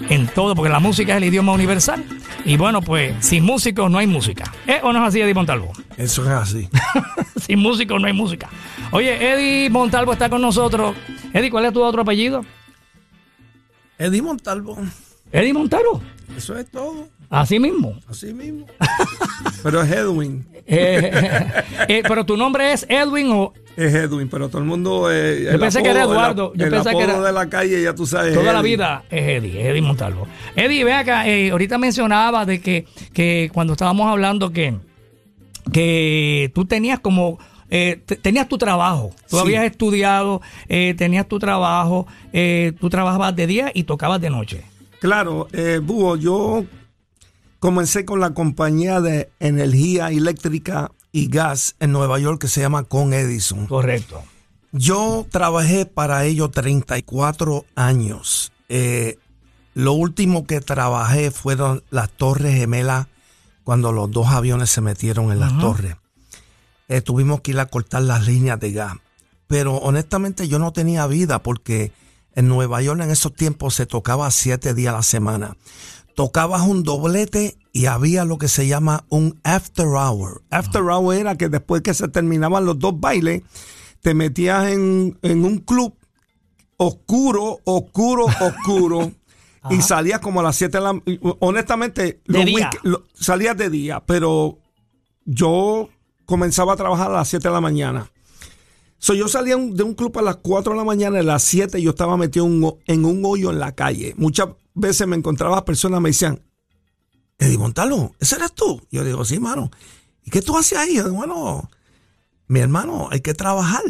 [0.09, 2.03] en todo, porque la música es el idioma universal.
[2.45, 4.51] Y bueno, pues sin músicos no hay música.
[4.67, 5.71] ¿Eh o no es así, Eddie Montalvo?
[5.97, 6.69] Eso es así.
[7.41, 8.49] sin músicos no hay música.
[8.91, 10.95] Oye, Eddie Montalvo está con nosotros.
[11.33, 12.45] Eddie, ¿cuál es tu otro apellido?
[13.97, 14.77] Eddie Montalvo.
[15.31, 16.01] Eddie Montalvo.
[16.37, 17.07] Eso es todo.
[17.29, 17.99] Así mismo.
[18.07, 18.67] Así mismo.
[19.63, 20.45] Pero es Edwin.
[20.67, 21.11] Eh,
[21.87, 25.11] eh, pero tu nombre es Edwin o Es Edwin, pero todo el mundo.
[25.11, 27.81] eh, Yo pensé que era el Eduardo, El, yo pensé que era- de la calle,
[27.83, 28.33] ya tú sabes.
[28.33, 30.27] toda la vida es Eddie, Eddie Montalvo.
[30.55, 34.75] Eddie, ve acá, eh, ahorita mencionaba de que, que cuando estábamos hablando que,
[35.71, 37.39] que tú tenías como
[37.69, 39.41] eh, te- tenías tu trabajo, tú Sí.
[39.41, 42.05] habías estudiado, tenías tu trabajo,
[42.79, 44.61] tú trabajabas de día y tocabas de noche.
[44.99, 46.63] Claro, eh, Búho, yo
[47.59, 52.83] comencé con la compañía de energía eléctrica y gas en Nueva York que se llama
[52.83, 53.67] Con Edison.
[53.67, 54.23] Correcto.
[54.71, 58.51] Yo trabajé para ellos 34 años.
[58.67, 59.17] Eh,
[59.73, 63.07] lo último que trabajé fueron las Torres Gemelas
[63.63, 65.95] cuando los dos aviones se metieron en las torres.
[66.87, 68.93] Eh, tuvimos que ir a cortar las líneas de gas.
[69.47, 71.91] Pero honestamente yo no tenía vida porque
[72.35, 75.57] en Nueva York en esos tiempos se tocaba siete días a la semana.
[76.15, 80.43] Tocabas un doblete y había lo que se llama un after hour.
[80.49, 83.43] After hour era que después que se terminaban los dos bailes,
[84.01, 85.93] te metías en, en un club
[86.77, 89.11] oscuro, oscuro, oscuro.
[89.69, 91.01] y salías como a las 7 de la
[91.39, 92.69] Honestamente, De los día.
[92.71, 94.59] week- lo- salías de día, pero
[95.25, 95.89] yo
[96.25, 98.11] comenzaba a trabajar a las 7 de la mañana.
[98.99, 101.43] So, yo salía un- de un club a las 4 de la mañana, a las
[101.43, 104.13] 7 yo estaba metido en un ho- en un hoyo en la calle.
[104.17, 106.41] Muchas veces me encontraba personas me decían,
[107.39, 108.81] Eddie Montalo, ¿ese eres tú?
[108.91, 109.71] Yo digo, sí, mano.
[110.23, 110.95] ¿Y qué tú haces ahí?
[110.95, 111.69] Yo digo, bueno,
[112.47, 113.83] mi hermano, hay que trabajar.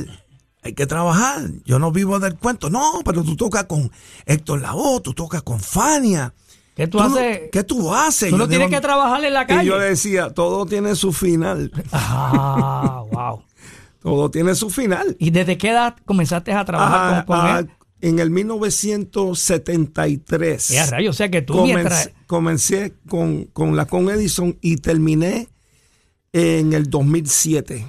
[0.64, 1.42] Hay que trabajar.
[1.64, 2.70] Yo no vivo del cuento.
[2.72, 3.92] No, pero tú tocas con
[4.26, 6.34] Héctor Lavoe, tú tocas con Fania.
[6.76, 7.42] ¿Qué tú, haces?
[7.52, 8.32] ¿Qué tú haces?
[8.32, 9.66] Tú no Yo tienes digo, que trabajar en la Y calle.
[9.66, 11.72] yo le decía, todo tiene su final.
[11.92, 13.44] Ah, wow.
[14.02, 15.16] Todo tiene su final.
[15.20, 17.72] ¿Y desde qué edad comenzaste a trabajar Ah, con, con ah, él?
[18.02, 20.68] En el 1973.
[20.70, 22.12] Ya, rayo, o sea que tú comencé, mientras...
[22.28, 25.48] comencé con, con la con Edison y terminé
[26.34, 27.86] en el 2007.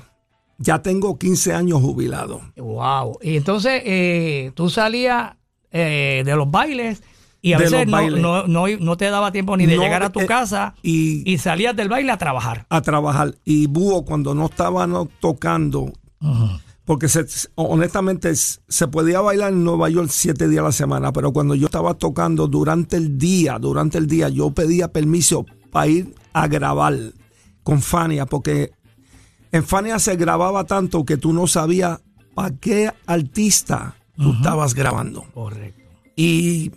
[0.59, 2.41] Ya tengo 15 años jubilado.
[2.57, 3.19] Wow.
[3.21, 5.35] Y entonces eh, tú salías
[5.71, 7.03] eh, de los bailes
[7.43, 10.21] y a veces no, no, no, no te daba tiempo ni de llegar a tu
[10.21, 12.67] eh, casa y- y salías del baile a trabajar.
[12.71, 13.35] a trabajar.
[13.45, 14.89] Y Búho, cuando no estaba
[15.21, 15.93] tocando,
[16.87, 17.27] porque se-
[17.57, 21.67] honestamente se podía bailar en Nueva York siete días a la semana, pero cuando yo
[21.67, 26.97] estaba tocando durante el día, durante el día, yo pedía permiso para ir a grabar
[27.63, 28.71] con Fania, porque
[29.53, 32.01] en Fania se grababa tanto que tú no sabías
[32.35, 35.25] para qué artista tú estabas grabando.
[35.35, 35.81] Correcto.
[36.15, 36.71] Y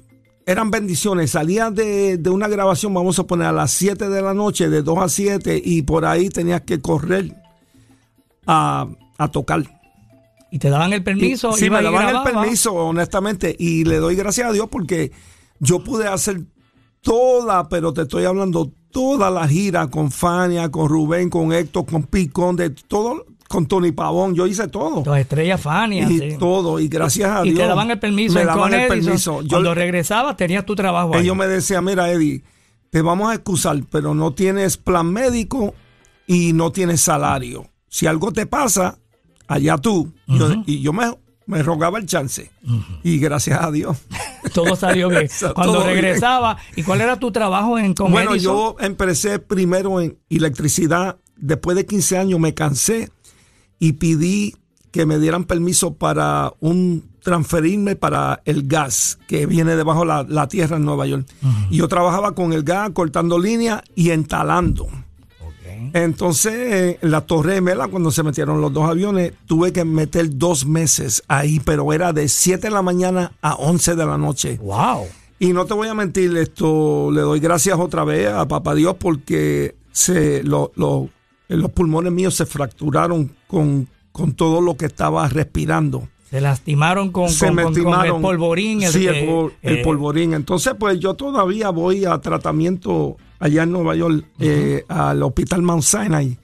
[0.45, 1.31] eran bendiciones.
[1.31, 4.81] Salías de, de una grabación, vamos a poner a las 7 de la noche, de
[4.81, 7.35] 2 a 7, y por ahí tenías que correr
[8.47, 8.87] a,
[9.17, 9.78] a tocar.
[10.51, 11.53] Y te daban el permiso.
[11.53, 15.11] sí, ibas me y daban el permiso, honestamente, y le doy gracias a Dios porque
[15.59, 16.41] yo pude hacer
[17.01, 22.03] toda, pero te estoy hablando, toda la gira con Fania, con Rubén, con Héctor, con
[22.03, 25.03] Picón, de todo, con Tony Pavón, yo hice todo.
[25.03, 26.07] Tus estrellas Fania.
[26.09, 26.37] Y sí.
[26.37, 27.61] todo, y gracias a Y Dios.
[27.61, 28.35] te daban el permiso.
[28.35, 28.99] Me daban el Edison.
[29.05, 29.41] permiso.
[29.41, 31.23] Yo- Cuando regresabas tenías tu trabajo ahí.
[31.23, 32.43] ellos me decían, mira Eddie,
[32.89, 35.73] te vamos a excusar, pero no tienes plan médico
[36.27, 37.67] y no tienes salario.
[37.87, 38.97] Si algo te pasa,
[39.49, 40.13] allá tú.
[40.27, 41.13] Yo- y yo me,
[41.45, 42.49] me rogaba el chance.
[43.03, 43.97] Y gracias a Dios.
[44.53, 45.27] Todo salió bien.
[45.55, 45.95] Cuando bien.
[45.95, 48.53] regresaba, ¿y cuál era tu trabajo en Con bueno, Edison?
[48.55, 51.17] yo empecé primero en electricidad.
[51.35, 53.11] Después de 15 años me cansé
[53.79, 54.55] y pedí
[54.91, 60.23] que me dieran permiso para un transferirme para el gas que viene debajo de la,
[60.27, 61.27] la tierra en Nueva York.
[61.69, 64.87] Y yo trabajaba con el gas, cortando líneas y entalando.
[65.93, 70.37] Entonces, en la Torre de Mela, cuando se metieron los dos aviones, tuve que meter
[70.37, 74.57] dos meses ahí, pero era de 7 de la mañana a 11 de la noche.
[74.61, 75.05] Wow.
[75.39, 78.95] Y no te voy a mentir, esto le doy gracias otra vez a Papá Dios
[78.99, 81.09] porque se, lo- lo-
[81.47, 86.07] los pulmones míos se fracturaron con, con todo lo que estaba respirando.
[86.29, 88.15] Se lastimaron con, se con- me con- con estimaron.
[88.17, 88.83] el polvorín.
[88.83, 90.33] el- sí, el, eh, el eh, polvorín.
[90.33, 95.83] Entonces, pues yo todavía voy a tratamiento allá en Nueva York, eh, al Hospital Mount
[95.83, 96.37] Sinai,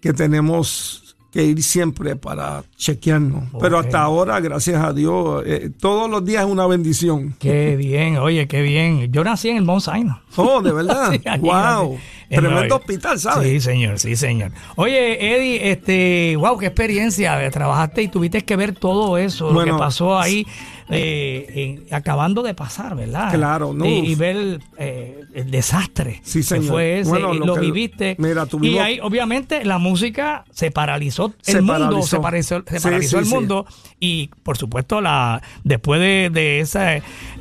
[0.00, 3.44] que tenemos que ir siempre para chequearnos.
[3.60, 7.34] Pero hasta ahora, gracias a Dios, eh, todos los días es una bendición.
[7.38, 9.12] Qué bien, oye, qué bien.
[9.12, 10.16] Yo nací en el Mount Sinai.
[10.36, 11.12] Oh, de verdad.
[11.18, 11.50] Sí, wow.
[11.92, 13.48] nací, Tremendo hospital, ¿sabes?
[13.48, 14.52] Sí, señor, sí, señor.
[14.76, 17.42] Oye, Eddie, este, wow, qué experiencia.
[17.44, 20.46] eh, Trabajaste y tuviste que ver todo eso, lo que pasó ahí,
[20.90, 23.32] eh, acabando de pasar, ¿verdad?
[23.32, 23.84] Claro, no.
[23.86, 26.64] Y, y ver eh, el desastre Sí, que señor.
[26.68, 28.16] fue ese, Bueno, y lo lo, que- viviste.
[28.18, 32.06] mira, tuvimos- Y ahí, obviamente, la música se paralizó el Se mundo, paralizó.
[32.08, 33.34] se paralizó, se paralizó sí, el sí.
[33.34, 33.66] mundo.
[34.00, 36.84] Y por supuesto, la después de, de esa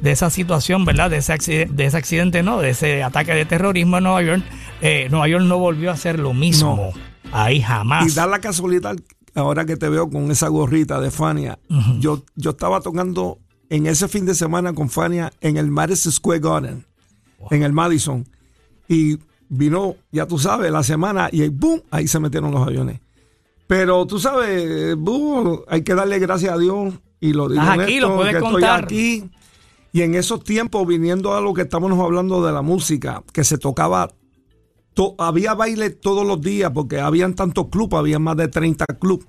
[0.01, 1.09] de esa situación, ¿verdad?
[1.09, 2.59] De ese accidente, de ese accidente, ¿no?
[2.59, 4.43] De ese ataque de terrorismo en Nueva York,
[4.81, 6.93] eh, Nueva York no volvió a hacer lo mismo.
[7.31, 8.11] Ahí jamás.
[8.11, 8.95] Y da la casualidad,
[9.35, 11.59] ahora que te veo con esa gorrita de Fania,
[11.99, 16.39] yo, yo estaba tocando en ese fin de semana con Fania en el Madison Square
[16.39, 16.85] Garden,
[17.51, 18.27] en el Madison.
[18.87, 19.17] Y
[19.49, 21.81] vino, ya tú sabes, la semana y ¡boom!
[21.91, 23.01] Ahí se metieron los aviones.
[23.67, 27.99] Pero tú sabes, Bu, hay que darle gracias a Dios y lo digo Estás aquí,
[27.99, 28.81] lo puedes que contar.
[28.83, 29.29] estoy aquí.
[29.91, 33.57] Y en esos tiempos, viniendo a lo que estamos hablando de la música, que se
[33.57, 34.09] tocaba,
[34.97, 39.27] to- había baile todos los días porque habían tantos clubes, había más de 30 clubes.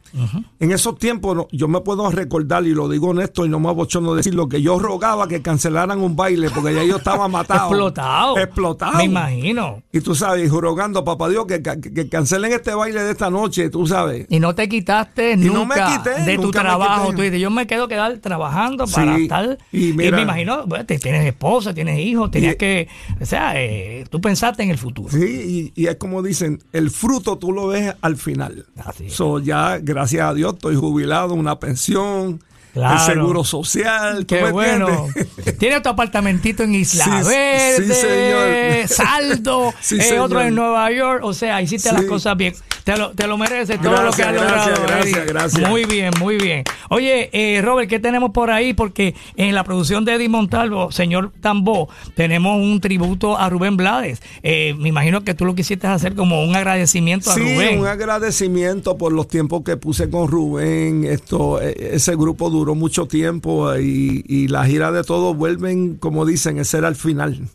[0.58, 3.68] En esos tiempos, no, yo me puedo recordar, y lo digo honesto y no me
[3.68, 7.68] abochono decirlo, que yo rogaba que cancelaran un baile porque ya yo estaba matado.
[7.68, 8.38] Explotado.
[8.38, 8.96] Explotado.
[8.96, 9.82] Me imagino.
[9.92, 13.68] Y tú sabes, rogando, papá Dios, que, que- que cancelen este baile de esta noche,
[13.68, 14.26] tú sabes.
[14.30, 17.12] Y no te quitaste Y no me nunca quité, de tu nunca trabajo.
[17.12, 19.58] Tú dices, yo me quedo quedar trabajando para estar.
[19.70, 22.88] y me imagino, bueno, tienes esposa, tienes hijos, tenías Y- que.
[23.20, 25.10] O sea, eh, tú pensaste en el futuro.
[25.10, 28.66] Sí, y, y es como dicen, el fruto tú lo ves al final.
[28.76, 29.11] Así.
[29.11, 32.42] So, ya, gracias a Dios, estoy jubilado, una pensión,
[32.78, 32.94] Claro.
[33.12, 34.26] el seguro social.
[34.26, 34.88] ¿tú Qué bueno.
[35.06, 35.58] entiendes?
[35.58, 38.88] Tienes tu apartamentito en Isla Sí, sí, Verde, señor.
[38.88, 40.24] saldo, Sí, eh, señor.
[40.26, 41.20] otro en Nueva York.
[41.24, 41.94] O sea, hiciste Sí.
[41.94, 42.54] las cosas bien.
[42.84, 44.64] Te lo, te lo mereces todo lo que has logrado.
[44.64, 45.68] gracias, gracias, gracias.
[45.68, 46.64] Muy bien, muy bien.
[46.88, 48.72] Oye, eh, Robert, ¿qué tenemos por ahí?
[48.72, 54.22] Porque en la producción de Eddie Montalvo, señor Tambó, tenemos un tributo a Rubén Blades.
[54.42, 57.78] Eh, me imagino que tú lo quisiste hacer como un agradecimiento a Sí, Rubén.
[57.80, 61.04] un agradecimiento por los tiempos que puse con Rubén.
[61.04, 66.24] Esto, eh, ese grupo duró mucho tiempo y, y la gira de todos vuelven, como
[66.26, 67.48] dicen, ese era el final.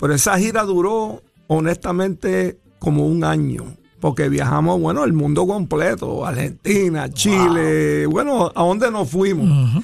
[0.00, 3.64] Pero esa gira duró, honestamente, como un año.
[4.00, 9.82] Porque viajamos, bueno, el mundo completo, Argentina, Chile, bueno, ¿a dónde nos fuimos?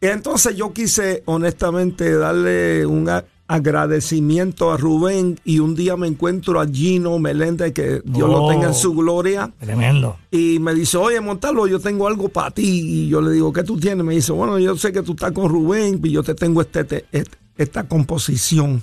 [0.00, 3.08] Entonces yo quise, honestamente, darle un
[3.52, 8.48] agradecimiento a Rubén y un día me encuentro a Gino Meléndez, que Dios lo Oh.
[8.50, 9.52] tenga en su gloria.
[9.60, 10.16] Tremendo.
[10.30, 12.62] Y me dice, oye, Montalvo, yo tengo algo para ti.
[13.04, 14.04] Y yo le digo, ¿qué tú tienes?
[14.04, 16.80] Me dice, bueno, yo sé que tú estás con Rubén y yo te tengo este,
[16.80, 18.82] este- este- esta composición.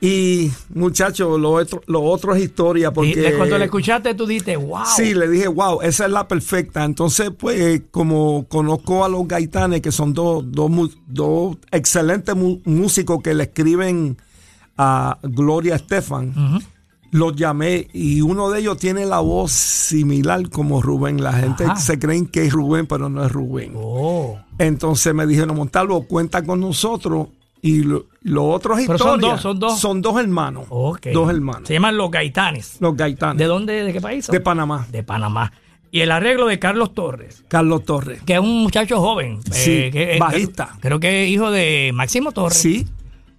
[0.00, 3.20] Y, muchachos, lo otro, lo otro es historia Y porque...
[3.20, 4.84] de cuando le escuchaste, tú dijiste, wow.
[4.96, 6.84] Sí, le dije, wow, esa es la perfecta.
[6.84, 10.70] Entonces, pues, como conozco a los gaitanes, que son dos, dos,
[11.06, 12.34] dos excelentes
[12.64, 14.16] músicos que le escriben
[14.78, 16.62] a Gloria Estefan,
[17.10, 21.22] los llamé y uno de ellos tiene la voz similar como Rubén.
[21.22, 21.76] La gente Ajá.
[21.76, 23.72] se creen que es Rubén, pero no es Rubén.
[23.74, 24.38] Oh.
[24.58, 27.28] Entonces me dijeron, Montalvo, cuenta con nosotros.
[27.62, 29.10] Y lo, lo otro es Pero historia.
[29.12, 29.80] son dos, son dos.
[29.80, 30.66] Son dos hermanos.
[30.68, 31.68] Dos hermanos.
[31.68, 32.76] Se llaman Los Gaitanes.
[32.80, 33.38] Los gaitanes.
[33.38, 33.84] ¿De dónde?
[33.84, 34.24] ¿De qué país?
[34.26, 34.32] son?
[34.32, 34.86] de Panamá.
[34.90, 35.52] De Panamá.
[35.92, 38.22] Y el arreglo de Carlos Torres, Carlos Torres.
[38.22, 39.40] que es un muchacho joven.
[39.50, 40.76] Sí, eh, que, eh, bajista.
[40.80, 42.58] Creo, que es hijo de Máximo Torres.
[42.58, 42.86] Sí.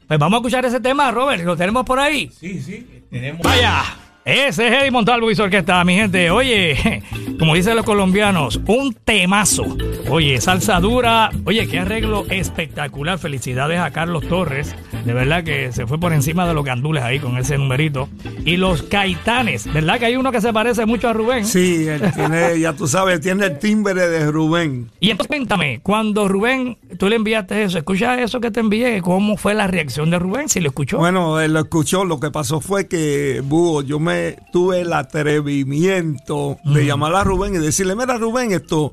[0.05, 1.45] Pues vamos a escuchar ese tema, Robert.
[1.45, 2.29] ¿Lo tenemos por ahí?
[2.37, 3.41] Sí, sí, tenemos.
[3.41, 3.81] Vaya.
[4.23, 6.29] Ese es Eddie Montalvo y su orquesta, mi gente.
[6.29, 7.01] Oye,
[7.39, 9.65] como dicen los colombianos, un temazo.
[10.09, 11.31] Oye, salsa dura.
[11.43, 13.17] Oye, qué arreglo espectacular.
[13.17, 14.75] Felicidades a Carlos Torres.
[15.05, 18.09] De verdad que se fue por encima de los gandules ahí con ese numerito.
[18.45, 19.71] Y los caitanes.
[19.73, 21.43] ¿Verdad que hay uno que se parece mucho a Rubén?
[21.45, 24.91] Sí, él tiene, ya tú sabes, tiene el timbre de Rubén.
[24.99, 29.35] Y entonces cuéntame, cuando Rubén, tú le enviaste eso, escucha eso que te envié, ¿cómo
[29.35, 30.47] fue la reacción de Rubén?
[30.47, 30.99] Si lo escuchó.
[30.99, 32.05] Bueno, él lo escuchó.
[32.05, 34.10] Lo que pasó fue que, Búho, yo me
[34.51, 38.91] tuve el atrevimiento de llamar a Rubén y decirle, mira Rubén, esto,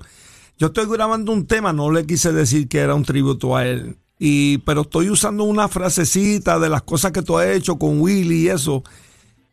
[0.59, 3.97] yo estoy grabando un tema, no le quise decir que era un tributo a él.
[4.19, 8.47] Y, pero estoy usando una frasecita de las cosas que tú has hecho con Willy
[8.47, 8.83] y eso.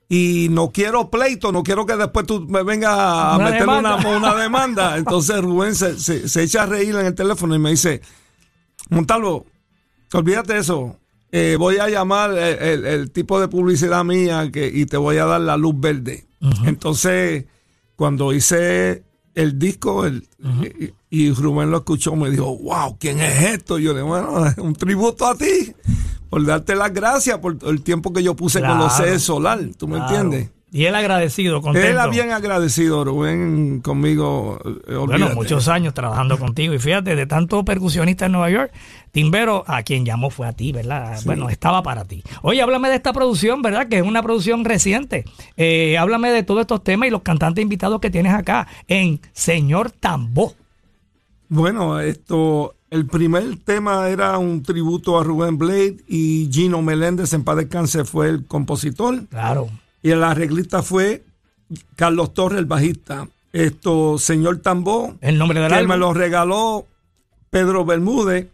[0.10, 3.76] Y no quiero pleito, no quiero que después tú me vengas a Una meter una,
[3.98, 4.18] demanda.
[4.18, 4.98] una demanda.
[4.98, 8.02] Entonces Rubén se, se- se echa a reír en el teléfono y me dice,
[8.90, 9.46] Montalvo,
[10.14, 10.98] olvídate de eso.
[11.38, 15.18] Eh, voy a llamar el, el- el tipo de publicidad mía que, y te voy
[15.18, 16.28] a dar la luz verde.
[16.66, 17.46] Entonces,
[17.96, 20.28] cuando hice el disco el-
[21.10, 23.80] y, y Rubén lo escuchó, me dijo, wow, ¿quién es esto?
[23.80, 24.30] Y yo le dije, bueno,
[24.64, 25.74] un tributo a ti
[26.30, 29.60] por darte las gracias por el tiempo que yo puse con los sedes solar.
[29.78, 30.52] ¿Tú me entiendes?
[30.72, 31.88] Y él agradecido, contento.
[32.04, 34.60] Él bien agradecido, Rubén, conmigo.
[34.88, 36.74] eh, Bueno, muchos años trabajando contigo.
[36.74, 38.72] Y fíjate, de tanto percusionista en Nueva York,
[39.16, 41.18] Timbero, a quien llamó fue a ti, ¿verdad?
[41.24, 42.22] Bueno, estaba para ti.
[42.42, 43.88] Oye, háblame de esta producción, ¿verdad?
[43.88, 45.24] Que es una producción reciente.
[45.56, 49.92] Eh, háblame de todos estos temas y los cantantes invitados que tienes acá en Señor
[49.92, 50.54] Tambó.
[51.48, 57.46] Bueno, esto, el primer tema era un tributo a Rubén Blade y Gino Meléndez, en
[57.46, 59.28] paz descanse, fue el compositor.
[59.28, 59.70] Claro.
[60.04, 61.24] Y el arreglista fue
[61.96, 63.30] Carlos Torres, el bajista.
[63.54, 65.92] Esto, señor Tambó, El nombre del que álbum.
[65.92, 66.86] me lo regaló
[67.50, 68.48] Pedro Bermúdez.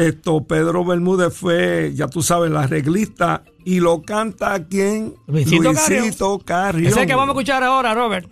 [0.00, 6.90] Esto, Pedro Bermúdez fue, ya tú sabes, el arreglista y lo canta quien Luisito Carrión.
[6.90, 8.26] Ese que vamos a escuchar ahora, Robert.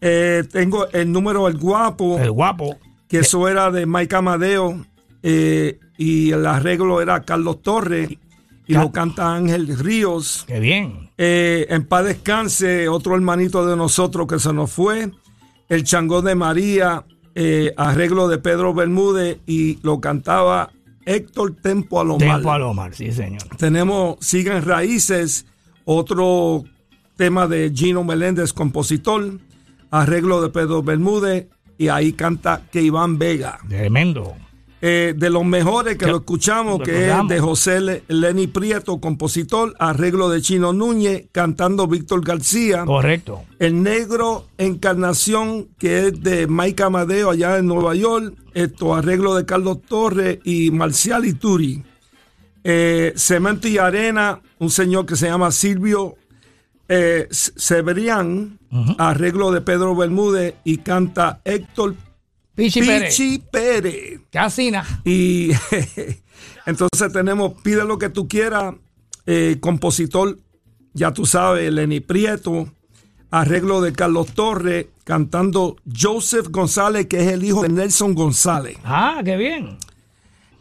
[0.00, 2.78] Eh, tengo el número El Guapo El guapo.
[3.06, 4.82] que eso era de Mike Amadeo
[5.22, 8.08] eh, y el arreglo era Carlos Torres
[8.66, 10.44] y lo canta Ángel Ríos.
[10.46, 11.10] Qué bien.
[11.18, 15.10] Eh, en paz descanse, otro hermanito de nosotros que se nos fue,
[15.68, 17.04] El Changó de María,
[17.76, 20.70] arreglo de Pedro Bermúdez y lo cantaba
[21.08, 22.36] Héctor Tempo Alomar.
[22.36, 23.42] Tempo Alomar, sí, señor.
[23.56, 25.46] Tenemos Siguen Raíces,
[25.84, 26.64] otro
[27.16, 29.38] tema de Gino Meléndez, compositor,
[29.90, 31.46] arreglo de Pedro Bermúdez
[31.78, 33.58] y ahí canta que Iván Vega.
[33.68, 34.36] Tremendo.
[34.80, 39.74] Eh, de los mejores que lo escuchamos, que es de José Le- Lenny Prieto, compositor,
[39.80, 42.84] arreglo de Chino Núñez, cantando Víctor García.
[42.84, 43.42] Correcto.
[43.58, 48.34] El Negro Encarnación, que es de Mike Amadeo allá en Nueva York.
[48.54, 51.82] Esto, arreglo de Carlos Torres y Marcial Ituri.
[52.62, 56.14] Eh, Cemento y Arena, un señor que se llama Silvio
[56.88, 58.58] eh, Severian,
[58.98, 61.94] arreglo de Pedro Bermúdez y canta Héctor
[62.58, 63.16] Pichi Pérez.
[63.16, 64.20] Pichi Pérez.
[64.32, 65.00] Casi nada.
[65.04, 65.50] Y
[66.66, 68.74] entonces tenemos Pide lo que tú quieras,
[69.26, 70.40] eh, compositor,
[70.92, 72.68] ya tú sabes, Lenny Prieto,
[73.30, 78.76] arreglo de Carlos Torres, cantando Joseph González, que es el hijo de Nelson González.
[78.82, 79.78] Ah, qué bien.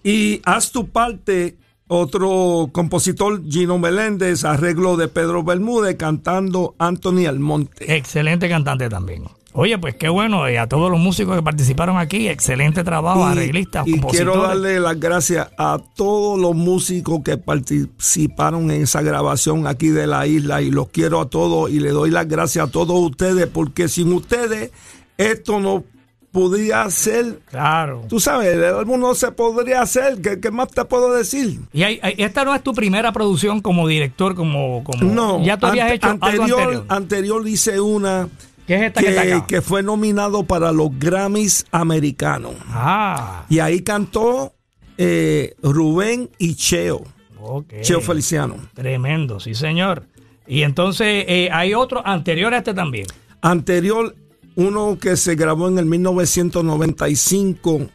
[0.03, 7.97] Y haz tu parte, otro compositor, Gino Meléndez, arreglo de Pedro Bermúdez, cantando Anthony Almonte.
[7.97, 9.23] Excelente cantante también.
[9.59, 10.47] Oye, pues qué bueno.
[10.49, 14.31] Y a todos los músicos que participaron aquí, excelente trabajo, arreglistas, y compositores.
[14.31, 20.05] quiero darle las gracias a todos los músicos que participaron en esa grabación aquí de
[20.07, 23.47] la isla y los quiero a todos y le doy las gracias a todos ustedes
[23.47, 24.71] porque sin ustedes
[25.17, 25.83] esto no
[26.31, 28.03] podría ser, Claro.
[28.07, 31.59] tú sabes, el álbum no se podría hacer, ¿qué, qué más te puedo decir?
[31.73, 35.65] Y hay- esta no es tu primera producción como director, como, como No, ya tú
[35.65, 36.85] habías hecho algo anterior, anterior.
[36.89, 38.27] anterior hice una
[38.68, 39.47] ¿Qué es esta que, está que, acá?
[39.47, 44.53] que fue nominado para los Grammys americanos Ah, y ahí cantó
[44.97, 47.03] eh, Rubén y Cheo,
[47.39, 47.74] ok.
[47.82, 48.57] Cheo Feliciano.
[48.74, 50.03] Tremendo, sí, señor.
[50.45, 53.07] Y entonces eh, hay otro anterior a este también.
[53.41, 54.15] Anterior,
[54.55, 57.88] uno que se grabó en el 1995.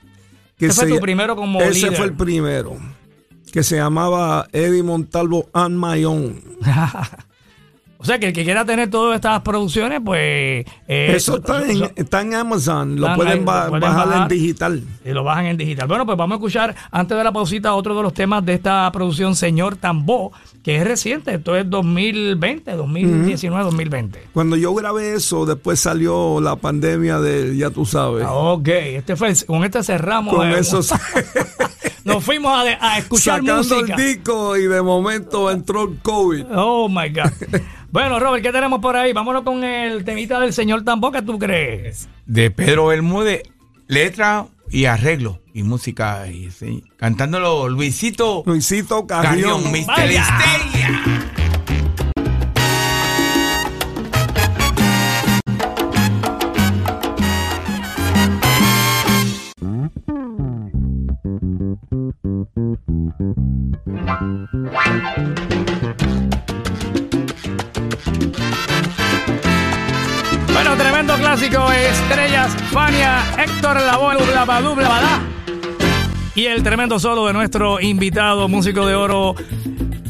[0.57, 1.95] Que Ese fue se- tu primero como Ese líder.
[1.97, 2.77] fue el primero.
[3.53, 6.41] Que se llamaba Eddie Montalvo and My Own.
[8.03, 10.19] O sea, que el que quiera tener todas estas producciones, pues...
[10.89, 13.01] eh, Eso está en, eso- está en Amazon.
[13.01, 14.23] Lo pueden, ahí, ba- lo pueden bajar, bajar.
[14.23, 14.83] en digital.
[15.05, 15.87] y lo bajan en digital.
[15.87, 18.91] Bueno, pues vamos a escuchar antes de la pausita otro de los temas de esta
[18.93, 20.33] producción, Señor Tambó,
[20.65, 21.35] que es reciente.
[21.35, 24.29] Esto es 2020, 2019, 2020.
[24.33, 28.25] Cuando yo grabé eso, después salió la pandemia de, ya tú sabes.
[28.27, 30.35] Ah, Ok, este fue, con este cerramos.
[30.35, 30.81] Con eh, eso
[32.05, 32.63] Nos fuimos a,
[32.95, 33.95] a escuchar sacando música.
[33.95, 36.47] el disco y de momento entró el COVID.
[36.53, 37.31] Oh my God.
[37.93, 39.13] Bueno, Robert, ¿qué tenemos por ahí?
[39.13, 42.09] Vámonos con el temita del señor Tambó, ¿qué tú crees?
[42.25, 43.43] De Pedro Bermúdez,
[43.87, 46.27] letra y arreglo y música.
[46.27, 49.63] Y, sí, cantándolo Luisito Luisito Carrión.
[49.63, 50.43] Carrión, Mr.
[71.33, 75.23] clásico, Estrellas, Fania, Héctor Lavoe, dubla dubla.
[76.35, 79.35] Y el tremendo solo de nuestro invitado, músico de oro,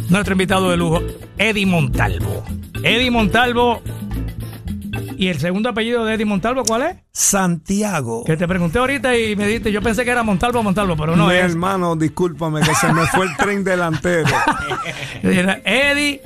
[0.09, 1.01] nuestro invitado de lujo,
[1.39, 2.43] Eddie Montalvo.
[2.83, 3.83] Eddie Montalvo.
[5.16, 6.97] ¿Y el segundo apellido de Eddie Montalvo cuál es?
[7.12, 8.25] Santiago.
[8.25, 11.29] Que te pregunté ahorita y me dijiste, yo pensé que era Montalvo, Montalvo, pero no
[11.29, 11.53] Mi es.
[11.53, 14.27] hermano, discúlpame que se me fue el tren delantero.
[15.23, 16.20] Eddie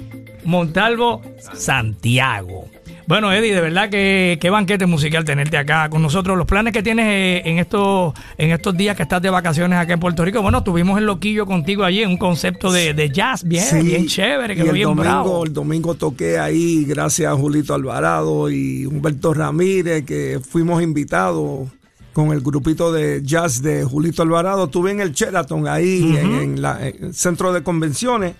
[0.46, 1.20] Montalvo
[1.52, 2.70] Santiago.
[3.08, 6.36] Bueno, Eddie, de verdad que qué banquete musical tenerte acá con nosotros.
[6.36, 9.92] Los planes que tienes eh, en estos en estos días que estás de vacaciones acá
[9.92, 10.42] en Puerto Rico.
[10.42, 14.06] Bueno, tuvimos el loquillo contigo allí en un concepto de, de jazz bien, Sí, bien
[14.06, 15.44] chévere, que y el bien domingo, bravo.
[15.44, 21.68] el domingo toqué ahí, gracias a Julito Alvarado y Humberto Ramírez, que fuimos invitados
[22.12, 24.64] con el grupito de jazz de Julito Alvarado.
[24.64, 28.34] Estuve en el Sheraton ahí, en, en la- en el centro de convenciones.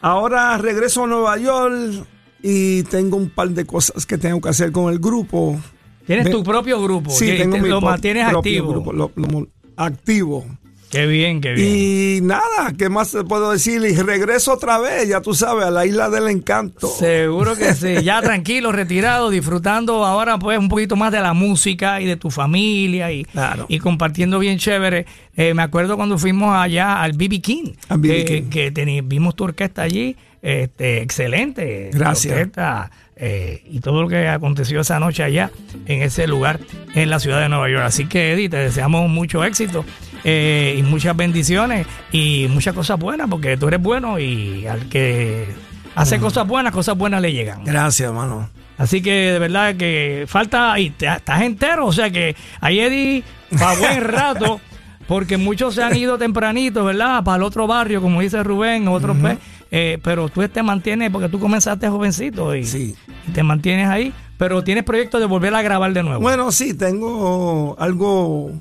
[0.00, 2.06] Ahora regreso a Nueva York
[2.42, 5.58] y tengo un par de cosas que tengo que hacer con el grupo.
[6.06, 7.10] Tienes tu propio grupo.
[7.10, 8.68] Sí, tengo mi lo mantienes activo.
[8.68, 10.44] grupo, lo- lo- activo.
[10.90, 11.68] Qué bien, qué bien.
[11.74, 13.80] Y nada, ¿qué más te puedo decir?
[13.82, 16.86] Y regreso otra vez, ya tú sabes, a la isla del encanto.
[16.86, 18.02] Seguro que sí.
[18.04, 22.28] Ya tranquilo, retirado, disfrutando ahora pues un poquito más de la música y de tu
[22.30, 23.64] familia y, Claro.
[23.70, 25.06] y compartiendo bien chévere.
[25.34, 28.24] Eh, me acuerdo cuando fuimos allá al BB King, Al B.B.
[28.26, 28.50] que, King.
[28.50, 31.90] que vimos tu orquesta allí, este, excelente.
[31.92, 32.34] Gracias.
[32.34, 35.50] orquesta, eh, y todo lo que aconteció esa noche allá
[35.86, 36.58] en ese lugar
[36.94, 37.84] en la ciudad de Nueva York.
[37.84, 39.84] Así que Eddie, te deseamos mucho éxito
[40.24, 45.46] eh, y muchas bendiciones y muchas cosas buenas porque tú eres bueno y al que
[45.94, 47.64] hace cosas buenas, cosas buenas le llegan.
[47.64, 48.50] Gracias, hermano.
[48.78, 53.22] Así que de verdad que falta y te- estás entero, o sea que ahí Eddie
[53.62, 54.60] va buen rato.
[55.06, 57.22] Porque muchos se han ido tempranito, ¿verdad?
[57.24, 59.36] Para el otro barrio, como dice Rubén, otros pues,
[59.72, 62.94] eh, pero tú te mantienes, porque tú comenzaste jovencito y, Sí.
[63.26, 66.20] y te mantienes ahí, pero tienes proyecto de volver a grabar de nuevo.
[66.20, 68.52] Bueno, sí, tengo algo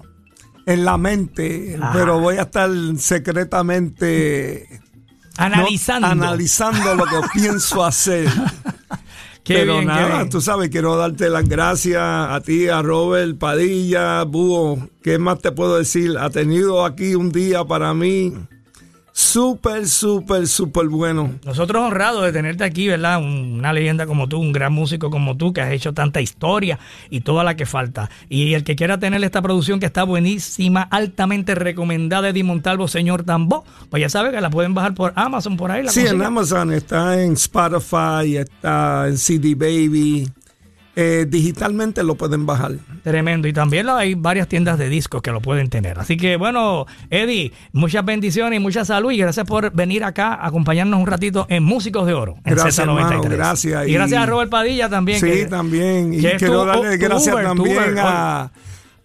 [0.66, 1.92] en la mente, Ajá.
[1.94, 4.68] pero voy a estar secretamente
[5.38, 6.08] no- analizando.
[6.08, 8.28] analizando lo que pienso hacer.
[9.44, 10.30] Qué pero bien, qué nada, bien.
[10.30, 14.88] tú sabes, quiero darte las gracias a ti, a Robert Padilla, Búho.
[15.02, 16.16] ¿Qué más te puedo decir?
[16.20, 18.34] Ha tenido aquí un día para mí
[19.14, 21.32] súper, súper, súper bueno.
[21.46, 23.20] Nosotros honrados de tenerte aquí, ¿verdad?
[23.20, 26.80] Un- Una leyenda como tú, un gran músico como tú, que has hecho tanta historia
[27.10, 28.10] y toda la que falta.
[28.30, 33.24] Y el que quiera tener esta producción que está buenísima, altamente recomendada de Montalvo, señor
[33.24, 35.84] Tambó, pues ya sabe que la pueden bajar por Amazon, por ahí.
[35.84, 36.22] La Sí, en.
[36.22, 40.28] Amazon, está en Spotify, está en CD Baby.
[40.96, 42.74] Eh, digitalmente lo pueden bajar.
[43.04, 43.48] Tremendo.
[43.48, 45.98] Y también hay varias tiendas de discos que lo pueden tener.
[45.98, 49.10] Así que bueno, Eddie, muchas bendiciones y mucha salud.
[49.12, 52.36] Y gracias por venir acá a acompañarnos un ratito en Músicos de Oro.
[52.44, 52.98] En Gracias, Z93.
[52.98, 53.88] hermano, gracias.
[53.88, 55.20] Y gracias a Robert Padilla también.
[55.22, 56.14] Sí, que- también.
[56.14, 58.00] Y quiero darle gracias Uber, también Uber.
[58.00, 58.52] a,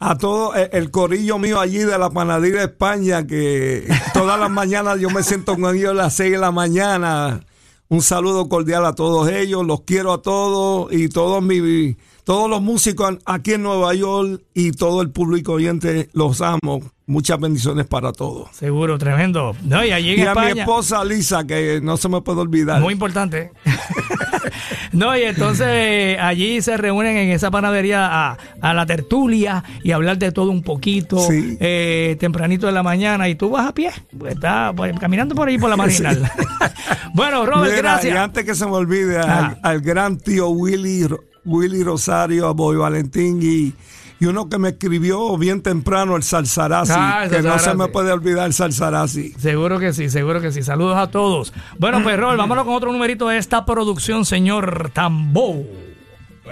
[0.01, 4.51] a todo el, el corillo mío allí de la panadería de España, que todas las
[4.51, 7.43] mañanas yo me siento con ellos a las 6 de la mañana.
[7.89, 11.97] Un saludo cordial a todos ellos, los quiero a todos y todos mi,
[12.27, 16.83] todos los músicos aquí en Nueva York y todo el público oyente los amo.
[17.07, 18.49] Muchas bendiciones para todos.
[18.53, 19.55] Seguro, tremendo.
[19.63, 22.81] No, y allí en Y a mi esposa Lisa, que no se me puede olvidar.
[22.81, 23.53] Muy importante.
[24.93, 30.19] no, y entonces allí se reúnen en esa panadería a, a la tertulia y hablar
[30.19, 31.57] de todo un poquito Sí.
[31.61, 35.47] eh, tempranito de la mañana y tú vas a pie, pues, estás pues, caminando por
[35.47, 36.29] ahí por la marginal.
[37.15, 38.13] bueno, Robert, Mira, gracias.
[38.13, 41.07] Y antes que se me olvide, al, al gran tío Willy,
[41.47, 43.73] Willy Rosario, a Boy Valentín y,
[44.21, 47.89] y uno que me escribió bien temprano, el Salsarazzi, Ah, el que no se me
[47.89, 49.33] puede olvidar el Salsarazzi.
[49.39, 50.63] Seguro que sí, seguro que sí.
[50.63, 51.53] Saludos a todos.
[51.79, 55.65] Bueno, pues Robert, vámonos con otro numerito de esta producción, señor Tambo.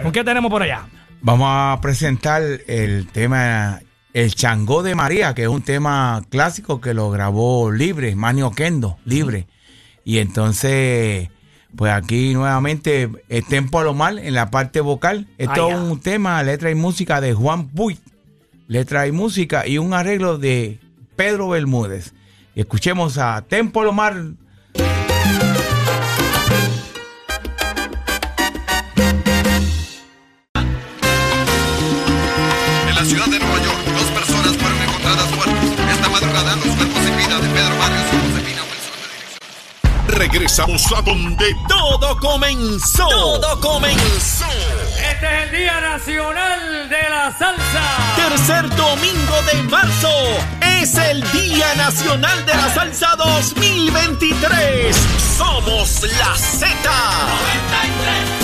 [0.03, 0.87] ¿Con qué tenemos por allá?
[1.21, 3.81] Vamos a presentar el tema
[4.13, 8.99] El Changó de María, que es un tema clásico que lo grabó Libre, Manio Kendo,
[9.05, 9.47] Libre.
[10.05, 11.31] Y entonces,
[11.77, 15.27] pues aquí nuevamente es Tempo Alomar en la parte vocal.
[15.39, 17.99] Esto es un tema, letra y música de Juan Puy.
[18.67, 20.79] Letra y música y un arreglo de
[21.17, 22.15] Pedro Bermúdez.
[22.55, 24.15] Escuchemos a Tempo Alomar.
[40.15, 43.09] Regresamos a donde todo comenzó.
[43.09, 44.47] Todo comenzó.
[45.11, 47.83] Este es el Día Nacional de la Salsa.
[48.17, 50.11] Tercer domingo de marzo
[50.81, 54.97] es el Día Nacional de la Salsa 2023.
[55.37, 56.69] Somos la Z.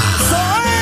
[0.00, 0.77] Ah.